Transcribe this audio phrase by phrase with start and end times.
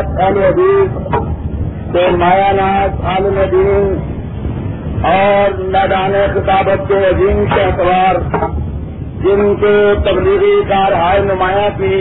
[0.00, 0.96] اہل حدیث
[1.92, 3.94] کے مایا ناز عالم دین
[5.04, 8.18] اور میدان خطابت کے عظیم کے اعتبار
[9.22, 11.96] جن کے تبلیغی کارہائے نمایاں کی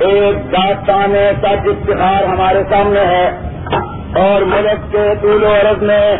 [0.00, 3.26] ایک داستان سچ افتخار ہمارے سامنے ہے،
[4.20, 6.16] اور ملک کے طول و عرض میں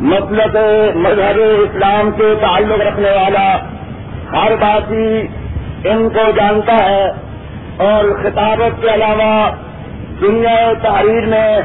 [0.00, 0.56] مطلب
[0.96, 3.46] مذہب اسلام کے تعلق رکھنے والا
[4.32, 5.20] ہر باقی
[5.84, 7.27] ان کو جانتا ہے۔
[7.78, 9.50] اور خطابت کے علاوہ
[10.20, 11.58] دنیا تحریر میں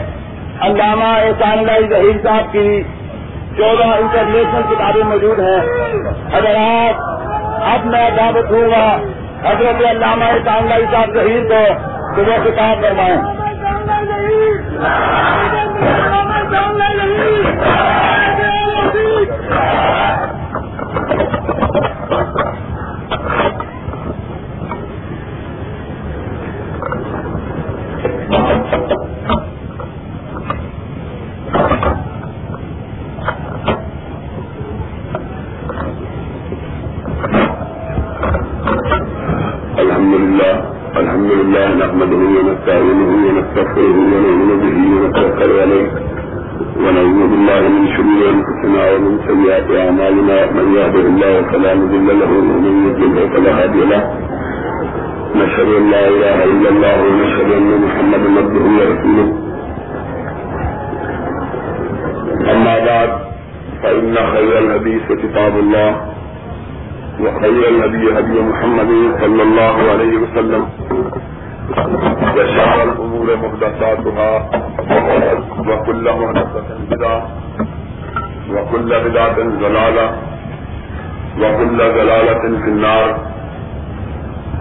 [0.61, 2.83] علامہ احسان اللہ ظہیر صاحب کی
[3.57, 5.61] چودہ انٹرنیشنل کتابیں موجود ہیں۔
[6.33, 7.01] اگر آپ
[7.63, 8.97] اب میں دعوت ہوں گا
[9.49, 11.73] حضرت علامہ احسان اللہ صاحب ظہیر کو
[12.15, 13.17] تو وہ کتاب کروائیں
[18.85, 20.22] الحمد
[43.57, 45.87] ونؤمن به ونتوكل عليه.
[46.83, 52.73] ونعوذ بالله من شرور انفسنا ومن سيئات اعمالنا من يهده الله فلا مضل له ومن
[52.87, 54.01] يضلل فلا هادي له.
[55.35, 59.27] نشهد ان لا اله الا الله ونشهد ان محمدا عبده ورسوله.
[62.53, 63.11] اما بعد
[63.83, 65.91] فان خير الحديث كتاب الله،
[67.23, 70.63] وخير الهدي هدي محمد صلى الله عليه وسلم.
[71.71, 74.31] وشر الأمور محدثاتها،
[75.67, 77.27] وكل محدثة بدعة،
[78.53, 80.07] وكل بدعة ضلالة،
[81.41, 83.17] وكل ضلالة في النار.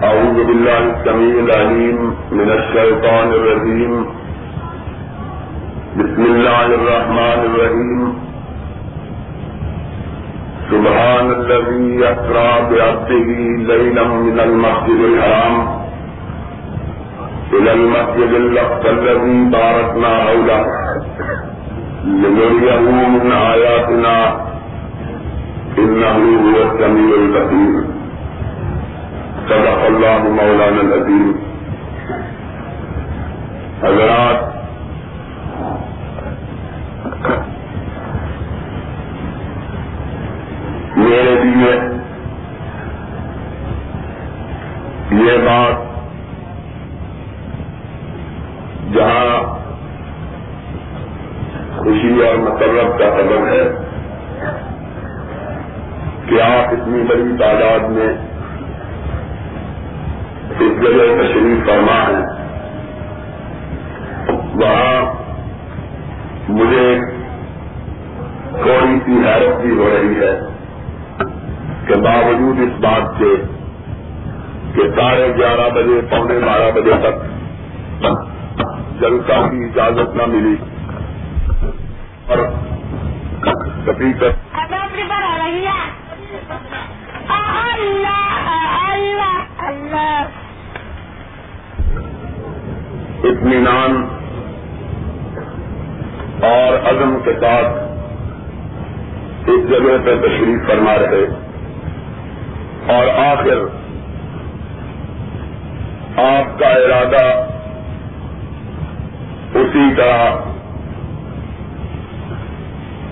[0.03, 4.07] أعوذ بالله السميع العليم من الشيطان الرجيم.
[5.97, 8.01] بسم الله الرحمن الرحيم.
[10.71, 13.29] سبحان الذي يسرى بعبده
[13.71, 15.82] ليلا من المسجد الحرام.
[17.53, 18.31] إلى المسجد
[18.87, 20.67] الذي باركنا حوله
[22.05, 22.81] لنريه
[23.15, 24.17] من آياتنا
[25.79, 27.85] إنه هو السميع البصير.
[29.49, 31.33] صدق الله مولانا العظيم.
[33.83, 34.41] حضرات،
[40.97, 41.73] میرے لیے
[45.23, 45.92] یہ بات
[49.03, 49.39] جہاں
[51.77, 53.63] خوشی اور مسرت کا سبب ہے
[56.27, 58.13] کہ آپ اتنی بڑی تعداد میں
[60.61, 62.23] اس جگہ تشریف فرما ہے
[64.55, 65.01] وہاں
[66.49, 66.87] مجھے
[68.63, 70.33] تھوڑی سی حیرت بھی ہو رہی ہے
[71.87, 73.35] کہ باوجود اس بات کے
[74.75, 78.31] کہ ساڑھے گیارہ بجے، پونے بارہ بجے تک
[79.01, 80.55] جلسہ کی اجازت نہ ملی
[82.27, 82.39] اور
[93.25, 93.97] اطمینان
[96.43, 97.79] اور عزم کے ساتھ
[99.51, 101.25] اس جگہ پہ تشریف فرما رہے
[102.89, 103.65] اور آخر
[106.23, 107.52] آپ کا ارادہ
[109.55, 110.37] اسی طرح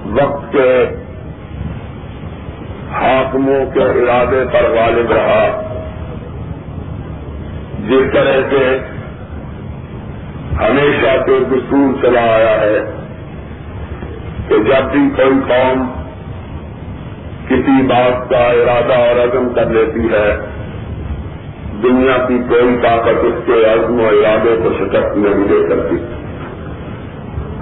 [0.06, 0.88] وقت کے
[2.92, 5.62] حاکموں کے ارادے پر غالب رہا۔
[7.88, 8.78] جس طرح سے
[10.60, 12.78] ہمیشہ سے دستور چلا آیا ہے
[14.48, 15.86] کہ جب بھی کوئی قوم
[17.48, 20.40] کسی بات کا ارادہ اور عزم کر لیتی ہے،
[21.82, 26.19] دنیا کی کوئی طاقت اس کے عزم و ارادے کو شکست نہیں دے سکتی۔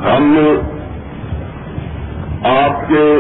[0.05, 0.39] ہم
[2.45, 3.19] آپ کے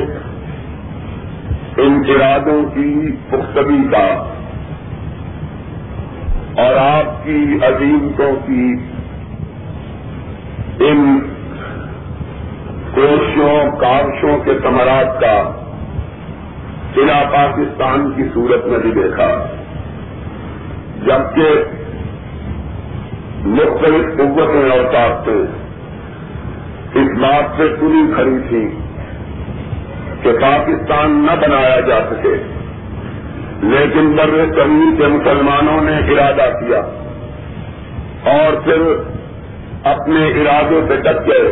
[1.76, 4.32] ان ارادوں کی پختگی کا
[6.62, 8.74] اور آپ کی عظیمتوں کی
[10.80, 11.20] ان
[12.94, 15.66] کوششوں، کاوشوں کے ثمرات کا
[16.94, 19.46] ضلع پاکستان کی صورت میں بھی دیکھا۔
[21.06, 21.48] جبکہ
[23.44, 25.57] مختلف قوتیں اور طاقتیں
[26.98, 28.66] اس بات سے پوری کھڑی تھی
[30.22, 32.34] کہ پاکستان نہ بنایا جا سکے،
[33.62, 36.80] لیکن بر صغیر کے مسلمانوں نے ارادہ کیا
[38.34, 38.82] اور پھر
[39.84, 41.50] اپنے ارادوں سے ڈٹ گئے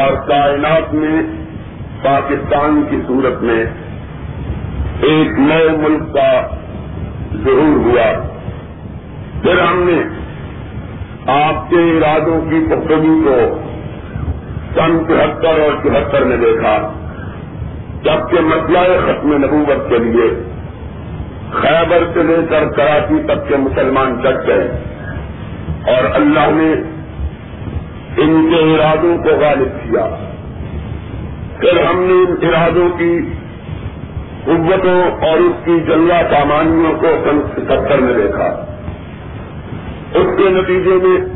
[0.00, 1.22] اور کائنات میں
[2.02, 3.64] پاکستان کی صورت میں
[5.00, 6.30] ایک نئے ملک کا
[7.44, 8.10] ضرور ہوا۔
[9.42, 9.98] پھر ہم نے
[11.32, 13.38] آپ کے ارادوں کی پختگی کو
[14.74, 16.92] سن تہتر اور چوہتر میں دیکھا،
[18.02, 20.42] جبکہ مسئلہ ختم نبوت کے لیے
[21.52, 24.68] خیبر سے لے کر کراچی تک کے مسلمان ڈٹ گئے
[25.86, 26.72] اور اللہ نے
[28.22, 30.06] ان کے ارادوں کو غالب کیا۔
[31.60, 33.20] پھر ہم نے ان ارادوں کی
[34.44, 38.64] قوتوں اور اس کی جنگا سامانیوں کو سن ستر میں دیکھا۔
[40.14, 41.33] اس کے نتیجے میں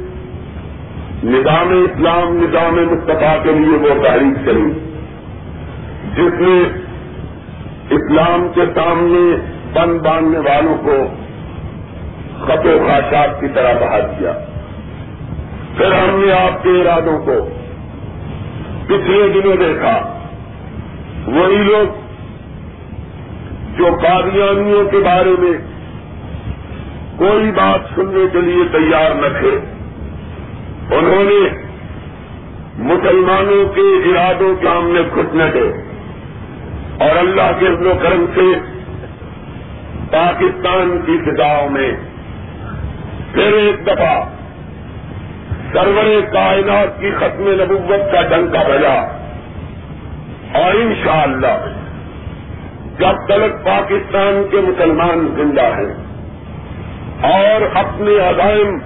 [1.25, 4.73] نظام اسلام، نظام مصطفیٰ کے لیے وہ تحریک چلی
[6.15, 6.83] جس نے
[7.91, 9.37] اسلام کے سامنے
[9.73, 11.15] بن باندھنے والوں کو
[12.43, 14.33] خط و خاشات کی طرح بہا دیا۔
[15.77, 17.49] پھر ہم نے آپ کے ارادوں کو
[18.87, 20.19] پچھلے دنوں دیکھا۔
[21.27, 21.95] وہی لوگ
[23.79, 25.53] جو قادیانیوں کے بارے میں
[27.17, 29.78] کوئی بات سننے کے لیے تیار نہ تھے۔
[30.91, 31.41] انہوں نے
[32.85, 35.67] مسلمانوں کے ارادوں کے سامنے گھٹنے دے
[36.99, 38.47] اور اللہ کے و کرم سے
[40.13, 41.91] پاکستان کی فضاؤں میں
[43.33, 44.15] پھر ایک دفعہ
[45.73, 48.95] سرور کائنات کی ختم نبوت کا ڈنکا بجا
[50.55, 51.57] اور انشاءاللہ
[52.99, 55.93] جب تک پاکستان کے مسلمان زندہ ہیں
[57.29, 58.79] اور اپنے عزائم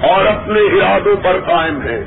[0.00, 2.04] اور اپنے ارادوں پر قائم ہیں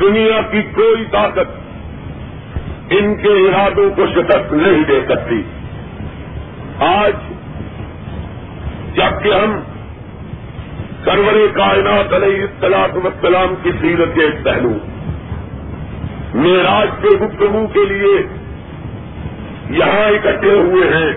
[0.00, 5.42] دنیا کی کوئی طاقت ان کے ارادوں کو شکست نہیں دے سکتی۔
[6.78, 7.12] آج
[8.96, 9.60] جبکہ ہم
[11.04, 14.72] سرور کائنات علیہ السلاط وسلام کی سیرت کے ایک پہلو
[16.34, 18.16] میراج کے گفتگو کے لیے
[19.70, 21.12] یہاں اکٹھے ہوئے ہیں،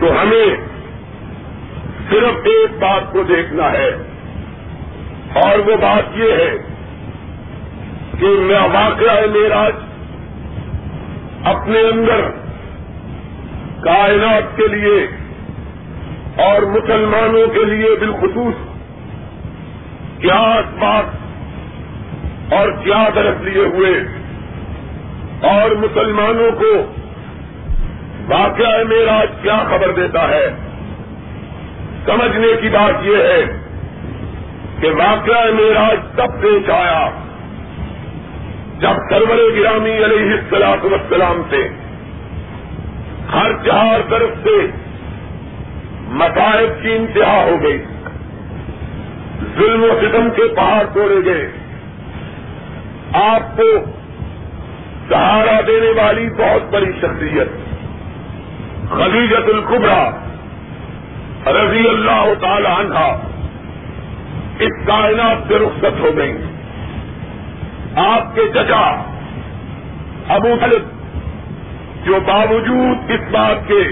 [0.00, 0.73] تو ہمیں
[2.10, 3.90] صرف ایک بات کو دیکھنا ہے
[5.42, 6.56] اور وہ بات یہ ہے
[8.18, 9.72] کہ میں واقعہ میراج
[11.44, 12.20] اپنے اندر
[13.80, 15.06] کائنات کے لیے
[16.36, 18.62] اور مسلمانوں کے لیے بالخصوص
[20.20, 23.92] کیا بات اور کیا درخت لیے ہوئے
[25.48, 26.72] اور مسلمانوں کو
[28.28, 30.63] واقعہ میرا کیا خبر دیتا ہے
[32.06, 33.42] سمجھنے کی بات یہ ہے
[34.80, 37.10] کہ واقعہ میرا تب پیش آیا
[38.78, 41.68] جب سرور گرامی علیہ السلاط وسلام سے
[43.32, 44.66] ہر چار طرف سے
[46.06, 47.84] مسائب کی انتہا ہو گئی۔
[49.58, 51.52] ظلم و ستم کے پہاڑ توڑے گئے۔
[53.12, 53.84] آپ کو
[55.08, 57.48] سہارا دینے والی بہت بڑی شخصیت
[58.90, 60.10] خلیجت القبرا
[61.46, 62.98] رضی اللہ تعالی عنہ
[64.60, 66.32] اس کائنات سے رخصت ہو گئی
[67.96, 68.84] آپ کے چچا
[70.34, 70.82] ابو طلب
[72.04, 73.82] جو باوجود اس بات کے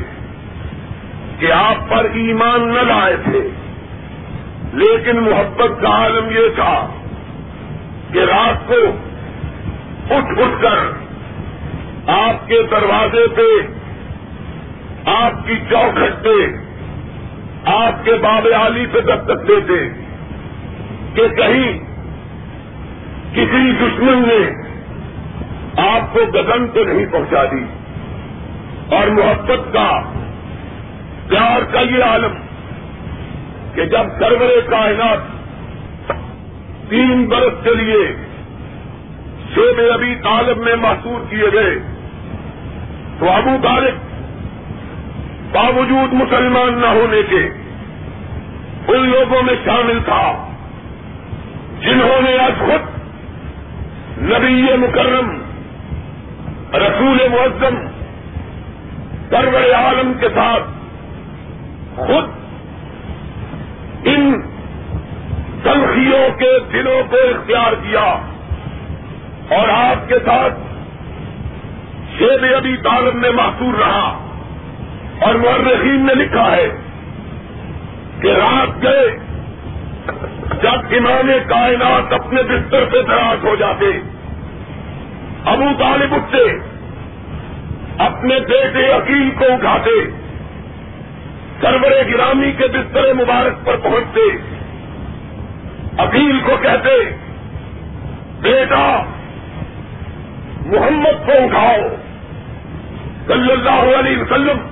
[1.38, 3.48] کہ آپ پر ایمان نہ لائے تھے،
[4.72, 6.86] لیکن محبت کا عالم یہ تھا
[8.12, 8.80] کہ رات کو
[10.16, 10.78] اٹھ اٹھ کر
[12.06, 13.48] آپ کے دروازے پہ
[15.04, 16.61] آپ کی چوکھٹ پہ
[17.64, 19.88] آپ کے باب علی پہ دستک دیتے
[21.14, 21.78] کہ کہیں
[23.32, 24.50] کسی دشمن نے
[25.76, 27.64] آپ کو گگن پہ نہیں پہنچا دی
[28.96, 30.02] اور محبت کا،
[31.28, 32.32] پیار کا یہ عالم
[33.74, 35.18] کہ جب سرور کائنات
[36.88, 38.16] تین برس کے لیے
[39.54, 41.78] شیب ابھی طالب میں محسور کیے گئے
[43.18, 44.11] تو ابو طالب
[45.52, 47.48] باوجود مسلمان نہ ہونے کے
[48.88, 50.48] ان لوگوں میں شامل تھا
[51.80, 52.80] جنہوں نے آج خود
[54.18, 55.42] نبی مکرم،
[56.74, 57.74] رسول معظم،
[59.30, 60.62] سرور عالم کے ساتھ
[61.96, 62.24] خود
[64.04, 64.42] ان
[65.62, 68.16] تلخیوں کے دلوں کو اختیار کیا
[69.48, 70.54] اور آپ کے ساتھ
[72.18, 74.21] شیب ابھی طالب میں محسور رہا۔
[75.42, 76.68] مرحیم نے لکھا ہے
[78.20, 79.16] کہ رات گئے
[80.62, 83.86] جب امام کائنات اپنے بستر پہ دراز ہو جاتے،
[85.44, 86.58] ابو طالب اٹھتے،
[87.98, 89.90] اپنے بیٹے عقیل کو اٹھاتے،
[91.60, 94.20] سرور گرامی کے بستر مبارک پر پہنچتے
[95.98, 96.90] اپیل کو کہتے،
[98.40, 99.02] بیٹا،
[100.66, 101.88] محمد کو اٹھاؤ،
[103.26, 104.71] صلی اللہ علیہ وسلم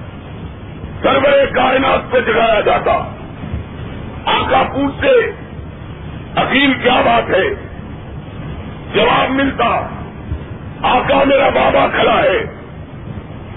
[1.03, 2.93] سرور کائنات پہ جگایا جاتا۔
[4.25, 5.31] آقا پوچھتے
[6.37, 7.51] عقیل کیا بات ہے؟
[8.95, 9.89] جواب ملتا،
[10.83, 12.39] آقا میرا بابا کھڑا ہے۔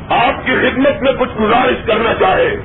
[0.10, 2.56] آپ کی خدمت میں کچھ گزارش کرنا چاہے۔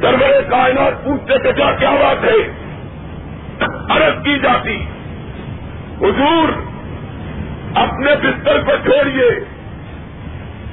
[0.00, 2.68] سرور کائنات پوچھتے کہ کیا کیا بات ہے؟
[3.90, 4.84] عرض کی جاتی۔
[6.00, 6.48] حضور،
[7.74, 9.30] اپنے بستر کو چھوڑیے۔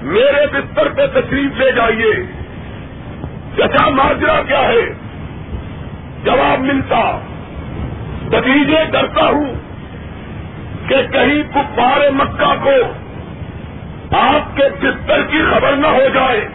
[0.01, 2.34] میرے بستر پہ تشریف لے جائیے۔
[3.57, 4.81] چچا ماجرا کیا ہے؟
[6.23, 7.19] جواب ملتا۔
[8.21, 9.53] نتیجے کرتا ہوں
[10.89, 12.93] کہ کہیں کپار مکہ کو
[14.15, 16.47] آپ کے بستر کی خبر نہ ہو جائے۔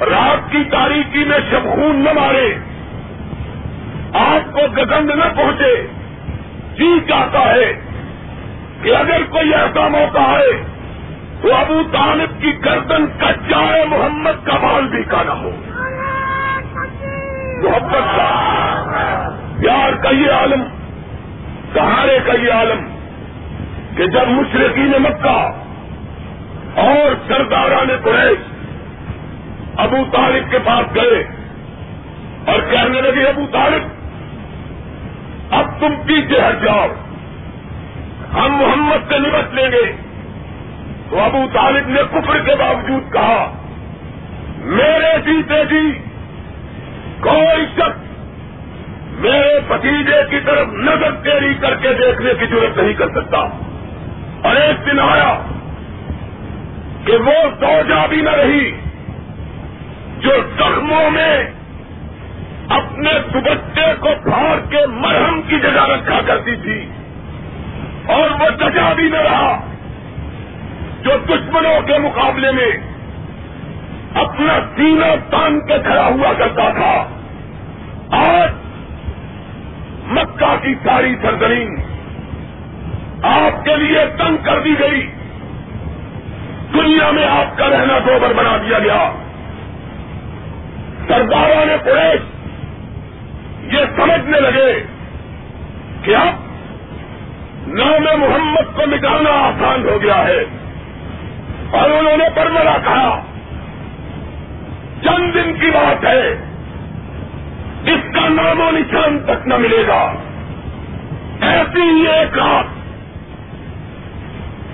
[0.00, 2.54] رات کی تاریخی میں شبخون نہ مارے۔
[4.14, 5.86] آپ کو گگند نہ پہنچے۔
[6.76, 7.80] جی چاہتا ہے
[8.82, 10.71] کہ اگر کوئی ایسا موقع ہے
[11.42, 15.50] تو ابو طالب کی گردن کٹ جائے، محمد کا مال بھی کا نہ ہو۔
[17.62, 18.48] محبت کا۔
[19.60, 20.62] پیار کا یہ عالم،
[21.74, 22.96] سہارے کا یہ عالم
[23.96, 25.50] کہ جب مشرقین مکہ
[26.80, 28.38] اور سرداران قریش
[29.76, 31.26] ابو طالب کے پاس گئے
[32.46, 33.82] اور کہنے لگے، ابو طالب،
[35.54, 36.86] اب تم پیچھے ہٹ جاؤ،
[38.34, 40.01] ہم محمد سے نمٹ لیں گے۔
[41.12, 43.52] تو ابو طالب نے کفر کے باوجود کہا،
[44.56, 45.98] میرے جیتے جی
[47.20, 47.98] کوئی شخص
[49.18, 53.38] میرے بتیجے کی طرف نظر تیری کر کے دیکھنے کی ضرورت نہیں کر سکتا۔
[54.42, 55.40] اور ایک دن آیا
[57.06, 58.76] کہ وہ سوجا بھی نہ رہی
[60.18, 61.50] جو زخموں میں
[62.68, 66.86] اپنے دوبچے کو پھاڑ کے مرہم کی جگہ رکھا کرتی تھی
[68.06, 69.71] اور وہ جگہ بھی نہ رہا۔
[71.02, 72.68] جو دشمنوں کے مقابلے میں
[74.14, 77.06] اپنا سینہ تان کے کھڑا ہوا کرتا تھا،
[78.10, 78.50] آج
[80.06, 81.76] مکہ کی ساری سرزمین
[83.22, 85.06] آپ کے لیے تنگ کر دی گئی۔
[86.74, 89.12] دنیا میں آپ کا رہنا گوبر بنا دیا گیا۔
[91.08, 92.20] سرداروں نے پریش
[93.74, 94.82] یہ سمجھنے لگے
[96.02, 96.34] کہ اب
[97.66, 100.61] نام محمد کو مٹانا آسان ہو گیا ہے۔
[101.72, 103.22] اور انہوں نے پرمرا کہا،
[105.04, 106.34] چند دن کی بات ہے
[107.84, 110.14] جس کا نام و نشان تک نہ ملے گا۔
[111.40, 112.64] ایسی ہی ایک رات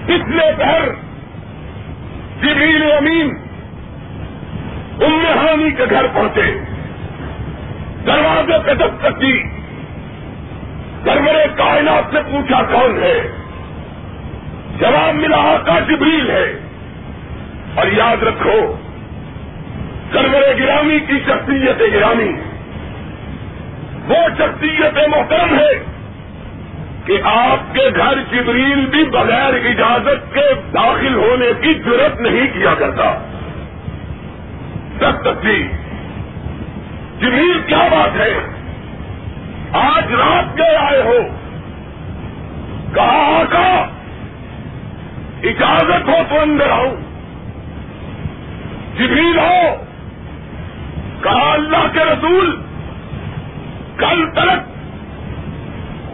[0.05, 0.89] پچھلے پہر
[2.43, 3.35] جبریل امین
[5.01, 6.61] امانی کے گھر پہنچے۔
[8.07, 9.43] دروازے پہ دستک کی
[11.05, 13.29] سرور کائنات سے پوچھا کون ہے؟
[14.79, 16.68] جواب ملا کا جبریل ہے۔
[17.79, 18.77] اور یاد رکھو
[20.13, 22.33] سرور گرامی کی شخصیت گرامی
[24.09, 25.85] وہ شخصیت محترم ہے
[27.05, 32.75] کہ آپ کے گھر جبریل بھی بغیر اجازت کے داخل ہونے کی ضرورت نہیں کیا
[32.75, 33.19] کرتا۔
[34.99, 35.45] سب تک
[37.21, 38.35] جبریل کیا بات ہے؟
[39.73, 41.19] آج رات کے آئے ہو۔
[42.95, 43.87] کہا، آقا،
[45.43, 47.08] اجازت ہو تو اندر آؤں
[48.99, 49.77] جبریل ہو۔
[51.23, 52.63] کہا اللہ کے رسول،
[53.97, 54.79] کل تک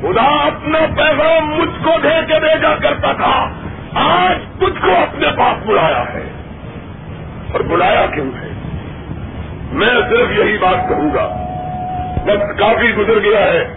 [0.01, 3.51] خدا اپنا پیغام مجھ کو دے کے بھیجا کرتا تھا۔
[3.95, 6.31] آج تجھ کو اپنے پاس بلایا ہے۔
[7.53, 8.49] اور بلایا کیوں ہے؟
[9.73, 11.25] میں صرف یہی بات کہوں گا۔
[12.27, 13.75] وقت کافی گزر گیا ہے۔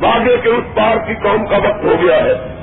[0.00, 2.57] باغے کے اس پار کی قوم کا وقت ہو گیا ہے۔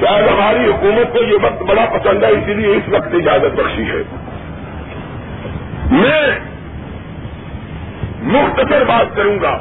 [0.00, 3.82] شاید ہماری حکومت کو یہ وقت بڑا پسند ہے، اسی لیے اس وقت اجازت بخشی
[3.82, 4.02] ہے۔
[5.90, 6.38] میں
[8.22, 9.58] مختصر بات کروں گا۔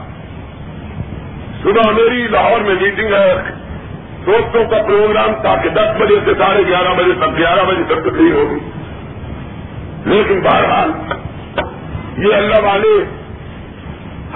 [1.63, 3.35] صبح میری لاہور میں میٹنگ ہے۔
[4.25, 8.01] دوستوں کا پروگرام تھا کہ دس بجے سے ساڑھے گیارہ بجے تک، گیارہ بجے تک
[8.01, 8.69] تقریر ہوگی۔
[10.05, 10.91] لیکن بہرحال،
[12.17, 13.03] یہ اللہ والے،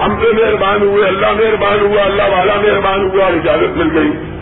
[0.04, 4.33] ہم سے مہربان ہوئے، اللہ مہربان ہوا، اللہ والا مہربان ہوا اجازت مل گئی۔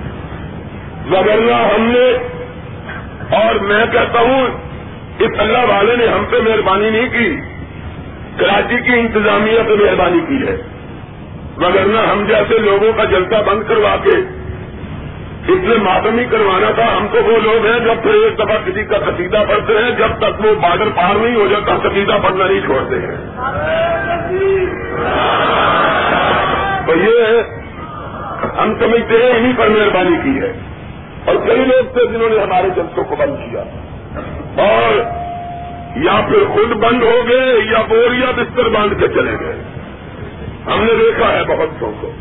[1.11, 2.17] وغیرہ ہم نے
[3.37, 4.45] اور میں کہتا ہوں،
[5.19, 7.39] اس اللہ والے نے ہم پہ مہربانی نہیں کی،
[8.37, 10.57] کراچی کی انتظامیہ پہ مہربانی کی ہے۔
[11.57, 14.41] مگر ہم جیسے لوگوں کا جلسہ بند کروا کے
[15.47, 18.83] اس لیے ماتمی کروانا تھا، ہم تو وہ لوگ ہیں جب پھر ایک دفعہ کسی
[18.83, 22.61] کا قصیدہ پڑھتے ہیں، جب تک وہ بارڈر پار نہیں ہو جاتا، قصیدہ پڑھنا نہیں
[22.65, 23.17] چھوڑتے ہیں۔
[26.87, 27.41] تو یہ
[28.61, 30.70] ہم سمجھتے ہیں انہیں پر مہربانی کی ہے۔
[31.25, 33.61] اور کئی لوگ تھے جنہوں نے ہمارے جلسوں کو بند کیا۔
[34.63, 34.93] اور
[35.95, 39.63] یا پھر خود بند ہو گئے یا بوریا بستر باندھ کے چلے گئے۔
[40.65, 42.11] ہم نے دیکھا ہے بہت سو کو۔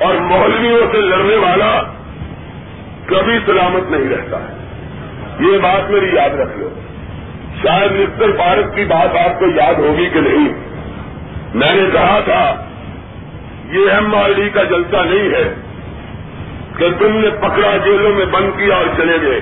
[0.00, 1.82] اور مولویوں سے لڑنے والا
[3.06, 4.64] کبھی سلامت نہیں رہتا ہے۔
[5.40, 6.68] یہ بات میری یاد رکھ لو
[7.62, 10.48] شاید مسٹر پارک کی بات آپ کو یاد ہوگی کہ نہیں۔
[11.54, 12.64] میں نے کہا تھا،
[13.70, 15.54] یہ ایم آر ڈی کا جلسہ نہیں ہے۔
[16.78, 19.40] کہ تم نے پکڑا جیلوں میں بند کیا اور چلے گئے۔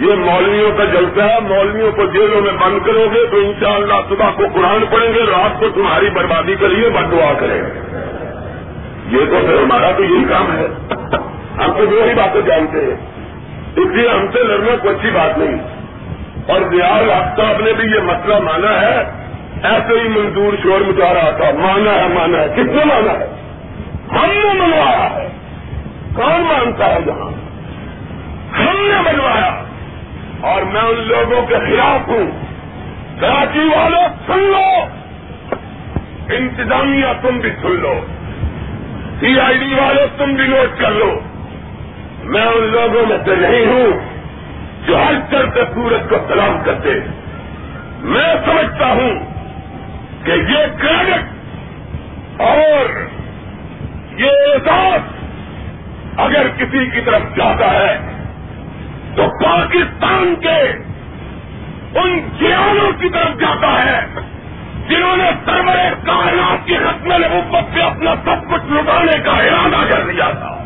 [0.00, 4.30] یہ مولویوں کا جلسہ ہے، مولویوں کو جیلوں میں بند کرو گے تو انشاءاللہ صبح
[4.36, 7.98] کو قرآن پڑھیں گے، رات کو تمہاری بربادی کے لیے بد دعا کریں گے۔
[9.10, 10.66] یہ تو پھر ہمارا تو یہی کام ہے۔
[11.64, 12.96] ہم تو دو ہی باتیں جانتے ہیں۔
[13.76, 15.56] اس لیے ہم سے لڑنا کوئی اچھی بات نہیں۔
[16.46, 18.96] اور دیال آفتاب نے بھی یہ مسئلہ مانا ہے۔
[19.62, 23.26] ایسے ہی منظور شور مچا رہا تھا۔ مانا ہے مانا ہے۔ کس نے مانا ہے؟
[24.12, 25.37] ہم نے منوایا ہے۔
[26.14, 27.30] کون مانتا ہے جہاں؟
[28.58, 29.62] ہم نے منوایا
[30.40, 32.26] اور میں ان لوگوں کے خلاف ہوں۔
[33.20, 34.84] کراچی والوں سن لو۔
[36.34, 37.94] انتظامیہ تم بھی سن لو۔
[39.20, 41.20] سی آئی ڈی والوں تم بھی نوٹ کر لو۔
[42.24, 43.90] میں ان لوگوں میں سے نہیں ہوں
[44.86, 46.88] جو ہر چلتے سورج کو سلام کرتے۔
[48.00, 49.10] میں سمجھتا ہوں
[50.24, 51.24] کہ یہ کریڈٹ
[52.40, 53.00] اور
[54.18, 55.17] یہ احساس
[56.18, 57.98] اگر کسی کی طرف جاتا ہے
[59.16, 60.88] تو پاکستان کے
[61.98, 64.06] ان جیانوں کی طرف جاتا ہے
[64.88, 70.00] جنہوں نے سرور کائنات کی رسم نبوت پہ اپنا سب کچھ لٹانے کا ارادہ کر
[70.12, 70.64] دیا تھا۔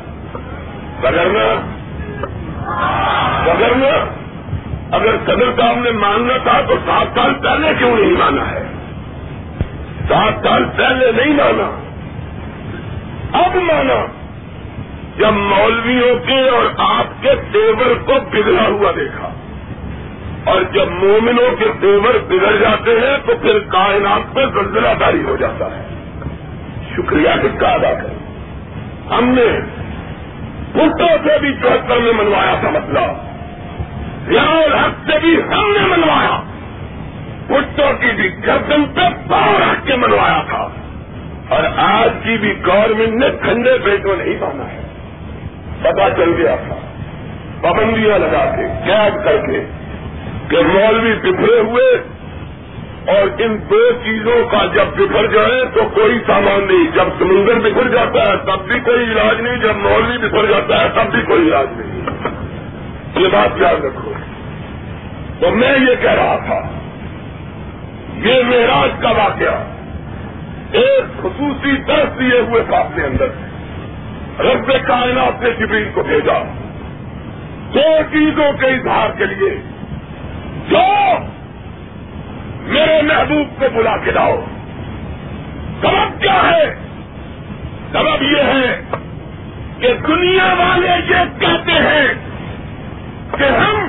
[1.03, 1.57] وغیرہ
[3.47, 4.05] وغیرہ
[4.91, 8.63] اگر صدر صاحب نے ماننا تھا تو سات سال پہلے کیوں نہیں مانا ہے؟
[10.09, 11.81] سات سال پہلے نہیں مانا۔
[13.39, 14.22] اب مانا۔
[15.17, 19.29] جب مولویوں کے اور آپ کے تیور کو بگڑا ہوا دیکھا
[20.45, 25.37] اور جب مومنوں کے تیور بگڑ جاتے ہیں تو پھر کائنات میں زلزلہ داری ہو
[25.37, 25.83] جاتا ہے۔
[26.97, 28.23] شکریہ کس کا ادا کریں
[29.19, 29.61] ہم نے
[30.73, 33.01] پٹوں سے بھی چوہتر میں منوایا تھا مسئلہ۔
[34.29, 36.43] ریاض حق سے بھی ہم نے منوایا۔
[37.47, 40.69] پٹوں کی بھی گردن پہ پاؤ رکھ کے منوایا تھا۔
[41.49, 44.82] اور آج کی بھی گورنمنٹ نے ٹھنڈے پیٹوں نہیں مانا ہے۔
[45.83, 46.75] پتا چل گیا۔ تھا
[47.61, 49.65] پابندیاں لگا کے، قید کر کے
[50.49, 51.97] کہ مولوی بکھرے ہوئے
[53.07, 57.89] اور ان دو چیزوں کا جب بکھر جائے تو کوئی سامان نہیں۔ جب سمندر بکھر
[57.89, 61.49] جاتا ہے تب بھی کوئی علاج نہیں، جب مولوی بکھر جاتا ہے تب بھی کوئی
[61.49, 62.01] علاج نہیں۔
[63.17, 64.13] یہ بات یاد رکھو۔
[65.41, 66.61] تو میں یہ کہہ رہا تھا،
[68.17, 69.65] یہ معراج کا واقعہ
[70.73, 72.63] ایک خصوصی درس دیے ہوئے
[72.97, 73.27] کے اندر
[74.39, 76.43] رب کائنات نے جبریل کو بھیجا۔
[77.75, 79.59] دو چیزوں کے اظہار کے لیے۔
[80.71, 80.83] جو
[82.63, 84.41] میرے محبوب کو بلا کے لاؤ۔
[85.81, 86.75] سبب کیا ہے؟
[87.93, 88.97] سبب یہ ہے
[89.81, 92.09] کہ دنیا والے یہ کہتے ہیں
[93.39, 93.87] کہ ہم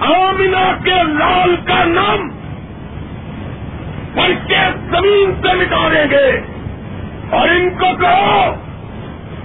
[0.00, 2.28] آمنا کے لال کا نام
[4.14, 4.56] پڑھ کے
[4.90, 6.40] زمین سے مٹا دیں گے
[7.30, 8.54] اور ان کو کہو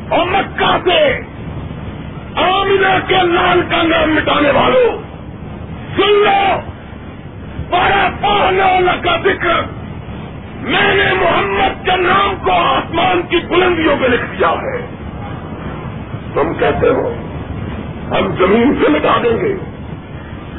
[0.10, 1.20] اور مکہ سے
[2.36, 4.98] آمنا کے لال کا نام مٹانے والوں،
[5.96, 6.60] سن لو،
[7.70, 9.62] بڑا والا کا ذکر
[10.62, 14.86] میں نے محمد کے نام کو آسمان کی بلندیوں میں لکھ دیا ہے۔
[16.34, 17.13] تم کہتے ہو،
[18.12, 19.56] ہم زمین سے مٹا دیں گے۔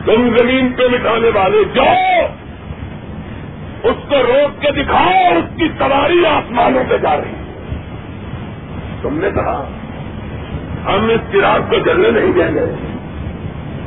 [0.05, 2.27] تم زمین پہ مٹانے والے جاؤ،
[3.83, 7.48] اس کو روک کے دکھاؤ، اس کی سواری آسمانوں پہ جا رہی۔ ہے
[9.03, 9.69] تم نے کہا،
[10.85, 12.75] ہم اس چراغ کو جلنے نہیں دیں گے۔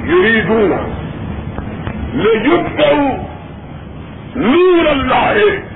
[0.03, 0.87] یہی دوں گا
[4.35, 5.71] نور اللہ ہے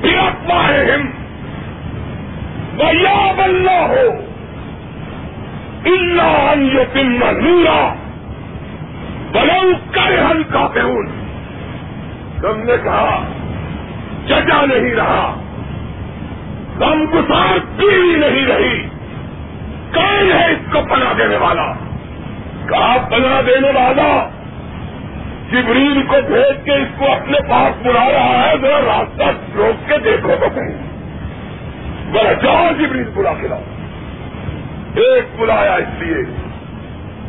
[0.00, 1.06] تیرما ہے ہم
[2.76, 4.08] بیاب اللہ ہو
[5.84, 7.94] اللہ یتم نورا
[9.32, 10.68] بلو کر ہل کا
[12.42, 13.28] تم نے کہا،
[14.26, 15.40] ججا نہیں رہا۔
[16.84, 18.88] گسار پیڑھی نہیں رہی۔
[19.94, 21.72] کون ہے اس کو پناہ دینے والا؟
[22.68, 24.28] کہا پناہ دینے والا؟
[25.52, 29.22] جبریل کو بھیج کے اس کو اپنے پاس بلا رہا ہے، ذرا راستہ
[29.56, 30.96] روک کے دیکھو تو کہیں
[32.12, 33.62] ذرا جاؤ جبریل بلا کے لاؤ۔
[34.94, 36.24] ایک بلایا اس لیے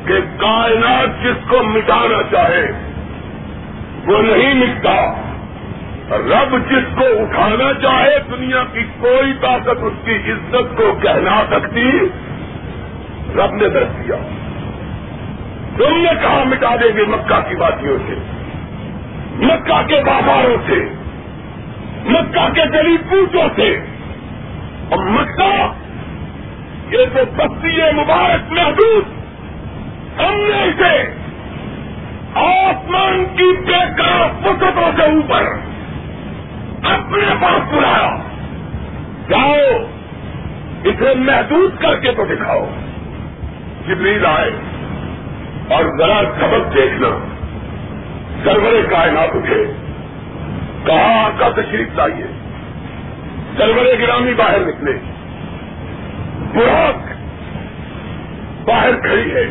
[0.06, 2.68] کہ کائنات جس کو مٹانا چاہے،
[4.06, 5.27] وہ نہیں مٹتا۔
[6.12, 11.92] رب جس کو اٹھانا چاہے دنیا کی کوئی طاقت اس کی عزت کو کہنا سکتی،
[13.36, 14.16] رب نے درد دیا
[15.78, 18.14] تم نے کہا مٹا دیں گے مکہ کی باتیوں سے،
[19.46, 20.80] مکہ کے باباروں سے،
[22.06, 23.80] مکہ کے گلی پوچھوں سے۔
[24.90, 25.74] اور مکہ
[26.92, 29.04] یہ تو بستی مبارک محدود،
[30.20, 31.14] ہم نے اسے
[32.36, 33.86] آسمان کی بے
[34.42, 35.67] فسطوں سے اوپر
[36.94, 38.16] اپنے پاس بلایا۔
[39.30, 39.84] جاؤ،
[40.84, 42.70] اسے محدود کر کے تو دکھاؤ۔
[43.88, 44.52] جبریل آئے
[45.70, 47.26] اور ذرا سبق دیکھنا۔
[48.44, 49.66] سرور کائنات اٹھے۔
[50.86, 52.26] کہاں کا تشریف لائیے۔
[53.58, 54.94] سرور گرامی باہر نکلے۔
[56.54, 57.08] براک
[58.68, 59.46] باہر کھڑی ہے۔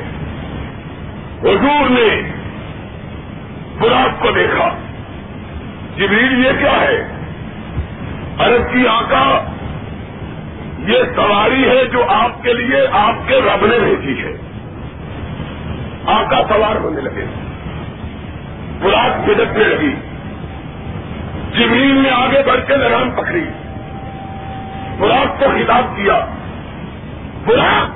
[1.41, 2.33] حضور نے
[3.81, 4.69] براک کو دیکھا۔
[5.97, 7.16] جبریل یہ کیا ہے؟
[8.39, 9.45] عرب کی آقا،
[10.79, 14.37] یہ سواری ہے جو آپ کے لیے آپ کے رب نے بھیجی ہے۔
[16.07, 17.25] آقا سوار ہونے لگے۔
[18.81, 19.95] براک بھجکنے لگی۔
[21.53, 23.45] جبریل نے آگے بڑھ کے لگام پکڑی۔
[24.99, 26.27] براک کو خطاب کیا۔
[27.47, 27.87] براک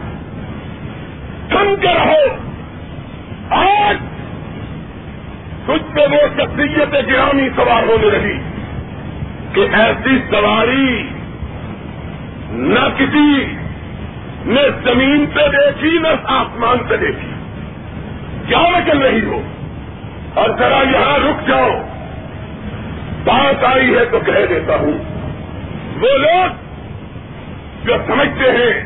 [1.51, 2.51] تھم کے رہو؟
[3.51, 3.97] آج
[5.67, 8.50] تجھ پہ وہ شخصیت گرامی سوار ہونے لگی۔
[9.55, 11.09] کہ ایسی سواری
[12.51, 13.47] نہ کسی
[14.45, 17.31] نے زمین پہ دیکھی نہ آسمان پہ دیکھی۔
[18.49, 19.43] کیا چل رہی ہو؟
[20.35, 21.69] اور ذرا یہاں رک جاؤ۔
[23.25, 24.93] بات آئی ہے تو کہہ دیتا ہوں۔
[26.01, 26.51] وہ لوگ
[27.87, 28.85] جو سمجھتے ہیں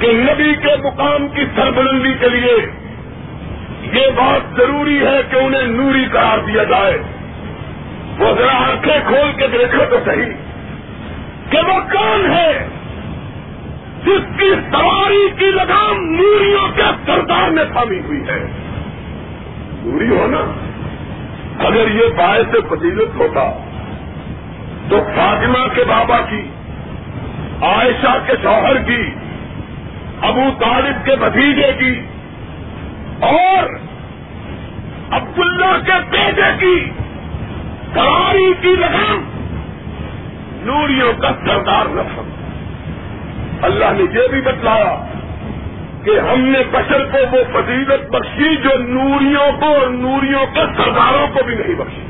[0.00, 2.70] کہ نبی کے مقام کی سربلندی کے لیے
[3.92, 6.98] یہ بات ضروری ہے کہ انہیں نوری قرار دیا جائے۔
[8.18, 10.32] وہ ذرا آنکھیں کھول کے دیکھو تو صحیح
[11.50, 12.68] کہ وہ کون ہے
[14.04, 18.44] جس کی سواری کی لگام نوریوں کے سردار میں تھامی ہوئی ہے؟
[19.84, 20.38] نوری ہونا۔
[21.58, 23.58] اگر یہ باعث فضیلت ہوتا
[24.88, 26.48] تو فاطمہ کے بابا کی،
[27.62, 29.10] عائشہ کے شوہر کی،
[30.22, 32.00] ابو طالب کے بھتیجے کی،
[33.20, 33.74] اور
[35.10, 36.90] عبداللہ کے بیٹے کی
[37.94, 39.24] سواری کی لگام
[40.62, 42.30] نوریوں کا سردار رسم
[43.62, 45.06] اللہ نے یہ بھی بتلایا
[46.04, 51.26] کہ ہم نے بشر کو وہ فضیلت بخشی جو نوریوں کو اور نوریوں کے سرداروں
[51.32, 52.02] کو بھی نہیں بخشی۔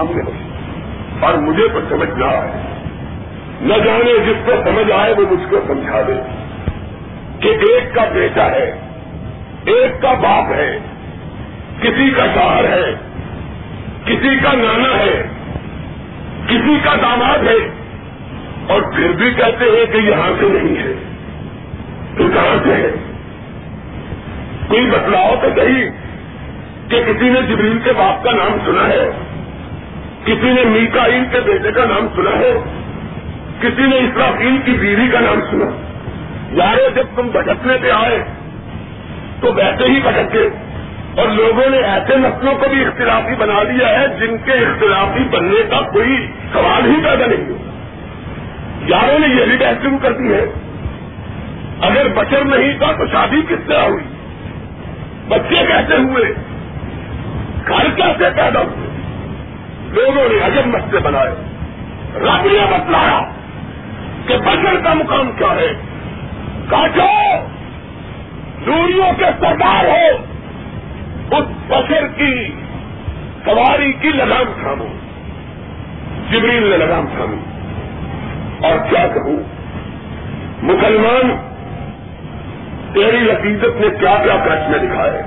[0.00, 0.48] ہم نے بخشی۔
[1.20, 2.50] اور مجھے تو سمجھ نہ آئے۔
[3.60, 6.12] نہ جانے جس کو سمجھ آئے وہ مجھ کو سمجھا دے
[7.40, 8.80] کہ ایک کا بیٹا ہے،
[9.64, 10.78] ایک کا باپ ہے،
[11.80, 13.07] کسی کا شوہر ہے
[14.08, 15.28] کسی کا نانا ہے،
[16.46, 17.68] کسی کا داماد ہے،
[18.66, 20.92] اور پھر بھی کہتے ہیں کہ یہاں سے نہیں ہے۔
[22.18, 22.90] تو کہاں سے ہے؟
[24.68, 25.90] کوئی بتلاؤ تو صحیح
[26.88, 29.10] کہ کسی نے جبریل کے باپ کا نام سنا ہے،
[30.24, 32.52] کسی نے میکا کے بیٹے کا نام سنا ہے،
[33.60, 35.66] کسی نے اسرافیل کی بیوی کا نام سنا۔
[36.52, 38.24] یارے جب تم بھٹکنے پہ آئے،
[39.40, 40.48] تو ویسے ہی بھٹکے۔
[41.18, 45.62] اور لوگوں نے ایسے نسلوں کو بھی اختلافی بنا دیا ہے جن کے اختلافی بننے
[45.70, 47.56] کا کوئی سوال ہی پیدا نہیں ہو
[48.88, 50.46] یاروں نے یہ بھی بحث شروع کر دی ہے۔
[51.80, 54.04] اگر بچر نہیں تھا تو شادی کس طرح ہوئی؟
[55.28, 56.24] بچے کیسے ہوئے؟
[57.66, 58.88] گھر کیسے پیدا ہوئے؟
[59.88, 61.30] لوگوں نے عجب مسئلے بنائے۔
[62.16, 63.20] رب نے بتلایا
[64.26, 65.72] کہ بچر کا مقام کیا ہے۔
[66.68, 67.46] کاٹو!
[68.66, 70.37] دوریوں کے سردار ہو!
[71.30, 72.48] اس بشر کی
[73.44, 74.86] سواری کی لگام تھامو۔
[76.30, 77.36] جبریل نے لگام تھامی۔
[78.66, 79.36] اور کیا کہوں؟
[80.62, 81.36] مسلمان،
[82.94, 85.22] تیری لطیفت نے کیا کیا کچھ میں دکھائے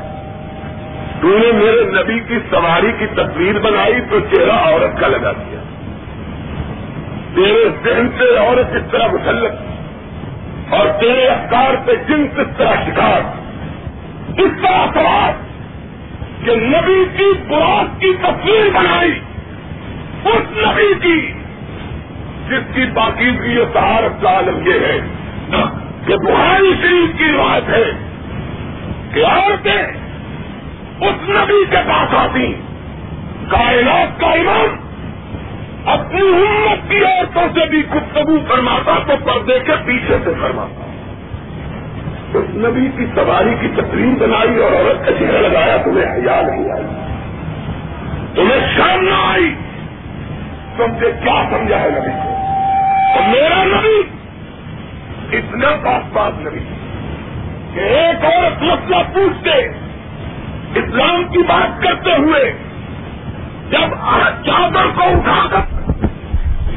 [1.22, 5.60] تو نے میرے نبی کی سواری کی تصویر بنائی تو چہرہ عورت کا لگا دیا۔
[7.36, 9.52] تیرے ذہن سے عورت اس طرح مسلط،
[10.74, 13.22] اور تیرے افکار پہ جن کس طرح شکار۔
[14.38, 15.51] اس طرح سوال
[16.46, 19.20] کہ نبی کی براق کی تصویر بنائی،
[20.26, 21.34] اس نبی کی،
[22.48, 25.00] جس کی باقیدگی اور سہارت کا عالم یہ ہے
[26.08, 27.92] کہ بہاری شریف کی روایت ہے
[29.14, 29.84] کہ عورتیں
[31.02, 32.54] اس نبی کے پاس آتی،
[33.50, 34.80] کائنات کا امام،
[35.86, 40.91] اپنی امت کی عورتوں سے بھی گفتگو فرماتا تو پردے کے پیچھے سے فرماتا۔
[42.34, 46.72] اس نبی کی سواری کی تقریم بنائی اور عورت کا چہرہ لگایا، تمہیں حیا نہیں
[46.72, 46.86] آئی۔
[48.36, 49.56] تمہیں شام نہ آئی۔
[50.78, 52.36] تم سے کیا سمجھا ہے نبی کو؟
[53.14, 54.02] اور میرا نبی،
[55.38, 56.60] اتنا پاس پاس نبی،
[57.74, 59.68] کہ ایک اور مسئلہ پوچھتے،
[60.76, 62.54] اسلام کی بات کرتے ہوئے،
[63.70, 63.94] جب
[64.46, 65.82] چادر کو اٹھا کر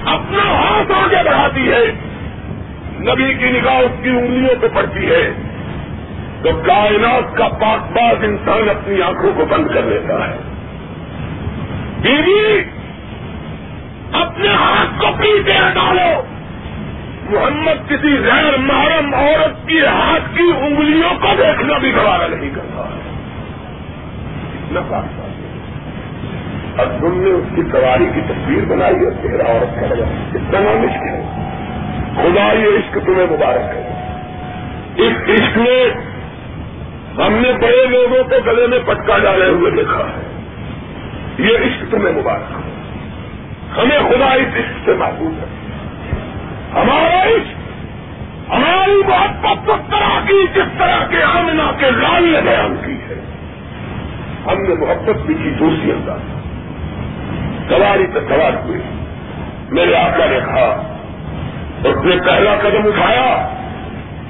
[0.07, 1.87] اپنا ہاتھ آگے بڑھاتی ہے،
[3.01, 5.44] نبی کی نگاہ اس کی انگلیوں پہ پڑتی ہے۔
[6.45, 10.37] تو کائنات کا پاک باز انسان اپنی آنکھوں کو بند کر لیتا ہے۔
[12.03, 12.65] بیوی،
[14.13, 16.23] اپنے ہاتھ کو پیٹے ڈالو۔
[17.31, 22.81] محمد کسی غیر محرم عورت کی ہاتھ کی انگلیوں کو دیکھنا بھی گوارا نہیں کرتا۔
[24.65, 25.21] اتنا پاک
[26.81, 30.05] اور تم نے اس کی سواری کی تصویر بنائی اور چہرہ عورت کا لگا۔
[30.35, 31.21] اتنا نام عشق ہے۔
[32.17, 33.91] خدا یہ عشق تمہیں مبارک ہے
[34.97, 36.14] اس عشق میں
[37.19, 40.41] ہم نے بڑے لوگوں کو گلے میں پٹکا ڈالے ہوئے دیکھا ہے۔
[41.39, 42.61] یہ عشق تمہیں مبارک
[43.79, 45.47] ہمیں خدا اس عشق سے محبوب ہے۔
[46.81, 47.57] ہمارا عشق،
[48.51, 53.21] ہماری محبت اس طرح کی جس طرح کے آمنا کے لال نے بیان کی ہے۔
[54.47, 56.21] ہم نے محبت بھی کی دوسری انداز
[57.69, 58.81] سواری پہ سوار ہوئے۔
[59.71, 60.99] میرے آقا نے کہا،
[61.85, 63.54] اس نے پہلا قدم اٹھایا۔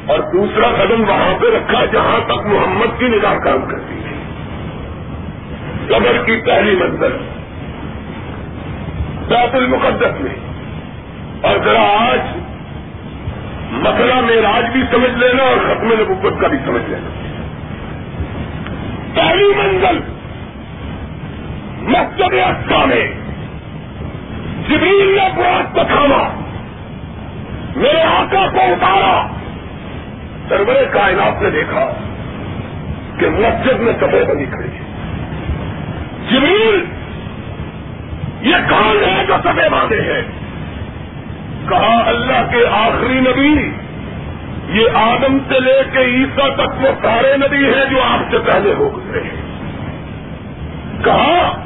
[0.07, 4.15] اور دوسرا قدم وہاں پہ رکھا جہاں تک محمد کی نگاہ کام کرتی تھی۔
[5.89, 7.13] قبر کی پہلی منزل،
[9.29, 10.35] بیت المقدس میں۔
[11.41, 12.19] اور ذرا آج
[13.71, 17.11] مسئلہ میراج بھی سمجھ لینا اور ختم نبوت کا بھی سمجھ لینا۔
[19.15, 19.99] پہلی منزل
[21.83, 23.07] مسجد اقسا میں۔
[24.69, 26.29] جبریل نے براق تھاما،
[27.77, 29.27] میرے آقا کو اتارا
[30.49, 31.93] سرور کائنات نے دیکھا
[33.19, 34.69] کہ مسجد میں سفے بنی کھڑی
[36.31, 36.85] جبریل،
[38.41, 40.23] یہ کون ہے جو سفے باندھے ہیں؟
[41.69, 43.71] کہا، اللہ کے آخری نبی،
[44.69, 48.75] یہ آدم سے لے کے عیسا تک وہ سارے نبی ہیں جو آپ سے پہلے
[48.75, 49.43] ہو گئے ہیں۔
[51.05, 51.65] کہا،